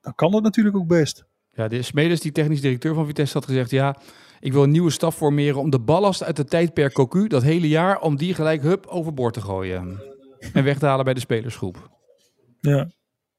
dan 0.00 0.14
kan 0.14 0.30
dat 0.30 0.42
natuurlijk 0.42 0.76
ook 0.76 0.86
best. 0.86 1.24
Ja, 1.52 1.68
de 1.68 1.82
Smedes, 1.82 2.20
die 2.20 2.32
technisch 2.32 2.60
directeur 2.60 2.94
van 2.94 3.06
Vitesse, 3.06 3.36
had 3.36 3.46
gezegd: 3.46 3.70
Ja, 3.70 3.96
ik 4.40 4.52
wil 4.52 4.62
een 4.62 4.70
nieuwe 4.70 4.90
staf 4.90 5.16
formeren 5.16 5.60
om 5.60 5.70
de 5.70 5.80
ballast 5.80 6.22
uit 6.22 6.36
de 6.36 6.44
tijdperk 6.44 6.92
Cocu, 6.92 7.26
dat 7.26 7.42
hele 7.42 7.68
jaar, 7.68 8.00
om 8.00 8.16
die 8.16 8.34
gelijk 8.34 8.62
hup 8.62 8.86
overboord 8.86 9.34
te 9.34 9.40
gooien. 9.40 10.02
En 10.52 10.64
weg 10.64 10.78
te 10.78 10.86
halen 10.86 11.04
bij 11.04 11.14
de 11.14 11.20
spelersgroep. 11.20 11.90
Ja. 12.60 12.90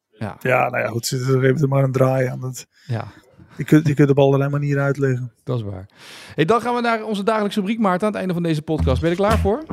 Ja, 0.09 0.37
ja 0.41 0.69
nou 0.69 0.83
ja, 0.83 0.89
goed, 0.89 1.11
er 1.11 1.41
heeft 1.41 1.61
er 1.61 1.67
maar 1.67 1.83
een 1.83 1.91
draai 1.91 2.27
aan. 2.27 2.39
Dat, 2.39 2.67
ja. 2.85 3.07
je, 3.57 3.63
kunt, 3.63 3.87
je 3.87 3.93
kunt 3.93 4.09
op 4.09 4.19
allerlei 4.19 4.49
manieren 4.49 4.83
uitleggen. 4.83 5.33
Dat 5.43 5.57
is 5.57 5.63
waar. 5.63 5.85
Hey, 6.35 6.45
dan 6.45 6.61
gaan 6.61 6.75
we 6.75 6.81
naar 6.81 7.03
onze 7.03 7.23
dagelijkse 7.23 7.59
rubriek, 7.59 7.79
Maarten, 7.79 8.07
aan 8.07 8.11
het 8.13 8.19
einde 8.19 8.33
van 8.33 8.43
deze 8.43 8.61
podcast. 8.61 9.01
Ben 9.01 9.09
je 9.09 9.15
er 9.15 9.21
klaar 9.21 9.39
voor? 9.39 9.63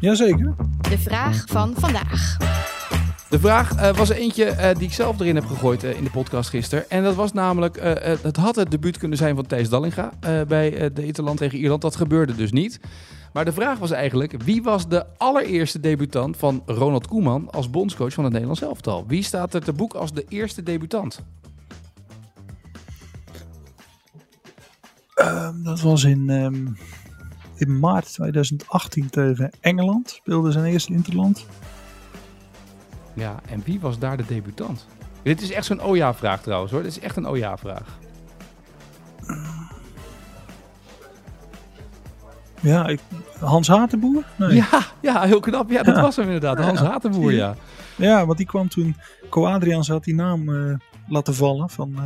Jazeker. 0.00 0.54
De 0.80 0.98
vraag 0.98 1.44
van 1.46 1.74
vandaag. 1.76 2.36
De 3.30 3.38
vraag 3.38 3.74
uh, 3.74 3.96
was 3.96 4.08
eentje 4.08 4.44
uh, 4.46 4.74
die 4.74 4.86
ik 4.88 4.92
zelf 4.92 5.20
erin 5.20 5.34
heb 5.34 5.46
gegooid 5.46 5.84
uh, 5.84 5.96
in 5.96 6.04
de 6.04 6.10
podcast 6.10 6.50
gisteren. 6.50 6.90
En 6.90 7.02
dat 7.02 7.14
was 7.14 7.32
namelijk, 7.32 7.78
het 8.22 8.36
had 8.36 8.56
het 8.56 8.70
debuut 8.70 8.98
kunnen 8.98 9.18
zijn 9.18 9.34
van 9.34 9.46
Thijs 9.46 9.68
Dallinga 9.68 10.12
bij 10.48 10.90
de 10.92 11.06
Interland 11.06 11.38
tegen 11.38 11.58
Ierland. 11.58 11.82
Dat 11.82 11.96
gebeurde 11.96 12.34
dus 12.34 12.52
niet. 12.52 12.80
Maar 13.32 13.44
de 13.44 13.52
vraag 13.52 13.78
was 13.78 13.90
eigenlijk, 13.90 14.42
wie 14.42 14.62
was 14.62 14.88
de 14.88 15.06
allereerste 15.16 15.80
debutant 15.80 16.36
van 16.36 16.62
Ronald 16.66 17.06
Koeman 17.06 17.50
als 17.50 17.70
bondscoach 17.70 18.12
van 18.12 18.24
het 18.24 18.32
Nederlands 18.32 18.62
elftal? 18.62 19.04
Wie 19.06 19.22
staat 19.22 19.54
er 19.54 19.64
te 19.64 19.72
boek 19.72 19.94
als 19.94 20.12
de 20.12 20.24
eerste 20.28 20.62
debutant? 20.62 21.24
Um, 25.14 25.64
dat 25.64 25.80
was 25.80 26.04
in, 26.04 26.28
um, 26.28 26.76
in 27.56 27.78
maart 27.78 28.12
2018 28.12 29.10
tegen 29.10 29.50
Engeland. 29.60 30.10
Speelde 30.10 30.52
zijn 30.52 30.64
eerste 30.64 30.92
Interland. 30.92 31.46
Ja, 33.16 33.36
en 33.48 33.62
wie 33.64 33.80
was 33.80 33.98
daar 33.98 34.16
de 34.16 34.24
debutant? 34.26 34.86
Dit 35.22 35.42
is 35.42 35.50
echt 35.50 35.66
zo'n 35.66 35.82
OJA-vraag 35.82 36.42
trouwens 36.42 36.72
hoor. 36.72 36.82
Dit 36.82 36.90
is 36.90 37.00
echt 37.00 37.16
een 37.16 37.26
OJA-vraag. 37.26 37.98
Ja, 42.60 42.86
ik, 42.86 43.00
Hans 43.40 43.68
Hatenboer? 43.68 44.24
Nee. 44.36 44.54
Ja, 44.54 44.82
ja, 45.00 45.22
heel 45.22 45.40
knap. 45.40 45.70
Ja, 45.70 45.82
dat 45.82 45.96
ja. 45.96 46.02
was 46.02 46.16
hem 46.16 46.24
inderdaad. 46.24 46.58
Hans 46.58 46.80
ja. 46.80 46.86
Hatenboer, 46.86 47.32
ja. 47.32 47.54
Ja, 47.96 48.26
want 48.26 48.38
die 48.38 48.46
kwam 48.46 48.68
toen... 48.68 48.96
Co-Adriaans 49.28 49.88
had 49.88 50.04
die 50.04 50.14
naam 50.14 50.48
uh, 50.48 50.74
laten 51.08 51.34
vallen 51.34 51.70
van 51.70 51.92
uh, 51.92 52.02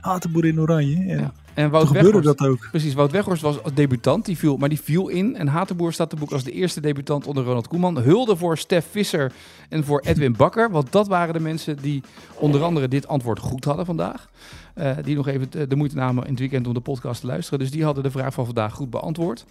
Hatenboer 0.00 0.44
in 0.44 0.60
Oranje. 0.60 0.96
En 0.96 1.18
ja. 1.18 1.32
En 1.58 1.70
Wout 1.70 1.90
Weghorst, 1.90 2.24
dat 2.24 2.40
ook. 2.40 2.68
Precies, 2.70 2.94
Wout 2.94 3.10
Weghorst 3.10 3.42
was 3.42 3.62
als 3.62 3.74
debutant, 3.74 4.24
die 4.24 4.38
viel, 4.38 4.56
maar 4.56 4.68
die 4.68 4.80
viel 4.80 5.08
in. 5.08 5.36
En 5.36 5.46
Hatenboer 5.46 5.92
staat 5.92 6.10
te 6.10 6.16
boek 6.16 6.30
als 6.30 6.44
de 6.44 6.52
eerste 6.52 6.80
debutant 6.80 7.26
onder 7.26 7.44
Ronald 7.44 7.68
Koeman. 7.68 7.98
Hulde 7.98 8.36
voor 8.36 8.58
Stef 8.58 8.86
Visser 8.90 9.32
en 9.68 9.84
voor 9.84 10.00
Edwin 10.00 10.36
Bakker. 10.36 10.70
Want 10.70 10.92
dat 10.92 11.08
waren 11.08 11.34
de 11.34 11.40
mensen 11.40 11.76
die 11.76 12.02
onder 12.34 12.62
andere 12.62 12.88
dit 12.88 13.08
antwoord 13.08 13.38
goed 13.38 13.64
hadden 13.64 13.86
vandaag. 13.86 14.28
Uh, 14.74 14.96
die 15.04 15.16
nog 15.16 15.28
even 15.28 15.68
de 15.68 15.76
moeite 15.76 15.96
namen 15.96 16.24
in 16.24 16.30
het 16.30 16.38
weekend 16.38 16.66
om 16.66 16.74
de 16.74 16.80
podcast 16.80 17.20
te 17.20 17.26
luisteren. 17.26 17.58
Dus 17.58 17.70
die 17.70 17.84
hadden 17.84 18.02
de 18.02 18.10
vraag 18.10 18.34
van 18.34 18.44
vandaag 18.44 18.74
goed 18.74 18.90
beantwoord. 18.90 19.44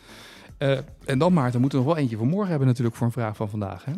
Uh, 0.60 0.78
en 1.06 1.20
dan 1.20 1.34
Maarten, 1.34 1.62
moeten 1.62 1.80
we 1.80 1.86
nog 1.86 1.94
wel 1.94 2.04
eentje 2.04 2.18
voor 2.18 2.28
morgen 2.28 2.50
hebben 2.50 2.68
natuurlijk 2.68 2.96
voor 2.96 3.06
een 3.06 3.14
vraag 3.14 3.36
van 3.36 3.50
vandaag. 3.50 3.86
Hè? 3.86 3.94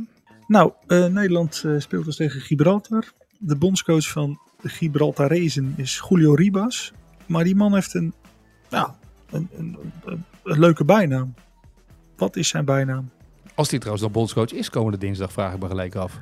Nou, 0.48 0.72
uh, 0.88 1.06
Nederland 1.06 1.66
speelt 1.78 2.06
dus 2.06 2.16
tegen 2.16 2.42
Gibraltar. 2.42 3.12
De 3.38 3.56
bondscoach 3.56 4.10
van 4.10 4.40
de 4.62 4.70
Gibraltarezen 4.70 5.74
is 5.78 6.04
Julio 6.10 6.34
Ribas. 6.34 6.94
Maar 7.30 7.44
die 7.44 7.56
man 7.56 7.74
heeft 7.74 7.94
een, 7.94 8.14
ja, 8.70 8.96
een, 9.30 9.50
een, 9.58 9.78
een, 10.06 10.26
leuke 10.60 10.86
bijnaam. 10.86 11.34
Wat 12.18 12.36
is 12.36 12.48
zijn 12.48 12.66
bijnaam? 12.66 13.10
Als 13.56 13.70
hij 13.70 13.80
trouwens 13.80 14.04
nog 14.06 14.14
bondscoach 14.14 14.52
is 14.52 14.70
komende 14.70 14.98
dinsdag, 14.98 15.32
vraag 15.32 15.54
ik 15.54 15.60
me 15.60 15.68
gelijk 15.68 15.96
af. 15.96 16.22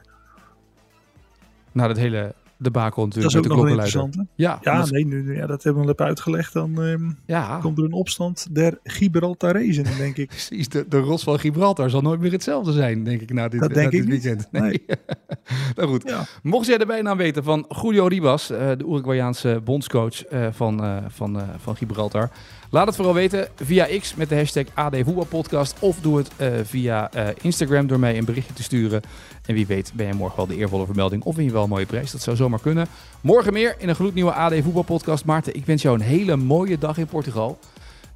Na 1.72 1.88
dat 1.88 1.98
hele 1.98 2.36
debakel 2.58 3.06
natuurlijk 3.06 3.34
dat 3.34 3.44
is 3.44 3.50
ook 3.50 3.56
de 3.58 3.62
nog 3.62 3.78
klokkenluider. 3.78 4.26
Ja, 4.36 4.60
ja 4.62 4.86
nee, 4.86 5.06
nu, 5.06 5.36
ja, 5.36 5.46
dat 5.46 5.64
hebben 5.64 5.86
we 5.86 5.92
even 5.92 6.06
uitgelegd. 6.06 6.54
Dan 6.54 6.78
um, 6.78 7.18
ja. 7.26 7.60
komt 7.62 7.78
er 7.78 7.84
een 7.84 7.94
opstand 7.94 8.48
der 8.52 8.80
Gibraltarezen, 8.84 9.84
denk 9.98 10.18
ik. 10.18 10.28
Precies, 10.38 10.70
de, 10.70 10.86
de 10.90 11.00
rots 11.00 11.24
van 11.24 11.40
Gibraltar 11.40 11.90
zal 11.90 12.02
nooit 12.02 12.20
meer 12.20 12.32
hetzelfde 12.32 12.72
zijn, 12.72 13.04
denk 13.04 13.22
ik, 13.22 13.34
na 13.34 13.48
dit, 13.48 13.60
dat 13.60 13.74
denk 13.74 13.86
na 13.86 13.90
dit 13.92 14.04
ik 14.04 14.10
weekend. 14.10 14.48
Nee. 14.58 14.62
nee. 14.62 14.98
nou 15.76 15.90
goed, 15.90 16.04
ja. 16.10 16.26
mocht 16.44 16.68
jij 16.68 16.78
de 16.78 16.86
bijnaam 16.86 17.18
weten 17.18 17.44
van 17.44 17.66
Julio 17.82 18.08
Ribas, 18.08 18.52
uh, 18.52 18.58
de 18.58 18.86
Uruguayaanse 18.88 19.62
bondscoach 19.64 20.32
uh, 20.32 20.48
van, 20.52 20.84
uh, 20.84 20.98
van, 21.08 21.42
van 21.58 21.76
Gibraltar, 21.76 22.30
laat 22.70 22.88
het 22.88 22.96
vooral 22.96 23.14
weten 23.14 23.48
via 23.56 23.88
X 24.00 24.16
met 24.16 24.30
de 24.30 24.36
hashtag 24.36 24.66
AD 24.74 24.96
Voetbalpodcast 25.04 25.76
of 25.80 25.98
doe 26.02 26.18
het 26.18 26.30
via 26.68 27.10
Instagram 27.42 27.88
door 27.88 28.00
mij 28.00 28.18
een 28.18 28.26
berichtje 28.26 28.54
te 28.54 28.64
sturen. 28.64 29.02
En 29.46 29.54
wie 29.54 29.68
weet 29.68 29.92
ben 29.96 30.08
je 30.08 30.14
morgen 30.14 30.38
wel 30.38 30.48
de 30.48 30.56
eervolle 30.56 30.86
vermelding 30.86 31.24
of 31.24 31.36
win 31.36 31.46
je 31.46 31.52
wel 31.52 31.64
een 31.64 31.70
mooie 31.70 31.86
prijs. 31.86 32.12
Dat 32.12 32.22
zou 32.22 32.36
zomaar 32.36 32.60
kunnen. 32.60 32.88
Morgen 33.22 33.54
meer 33.54 33.76
in 33.78 33.90
een 33.90 33.96
gloednieuwe 33.96 34.34
AD 34.34 34.54
Voetbalpodcast. 34.64 35.26
Maarten, 35.26 35.56
ik 35.56 35.66
wens 35.66 35.82
jou 35.82 35.96
een 35.96 36.06
hele 36.06 36.36
mooie 36.36 36.78
dag 36.78 36.98
in 36.98 37.06
Portugal. 37.06 37.60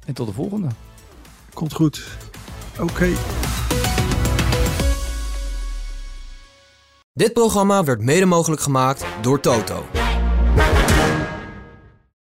En 0.06 0.14
tot 0.14 0.26
de 0.26 0.32
volgende. 0.32 0.68
Komt 1.54 1.72
goed. 1.72 2.02
Oké. 2.72 2.82
Okay. 2.82 3.14
Dit 7.12 7.32
programma 7.32 7.84
werd 7.84 8.00
mede 8.00 8.26
mogelijk 8.26 8.62
gemaakt 8.62 9.04
door 9.20 9.40
Toto. 9.40 10.01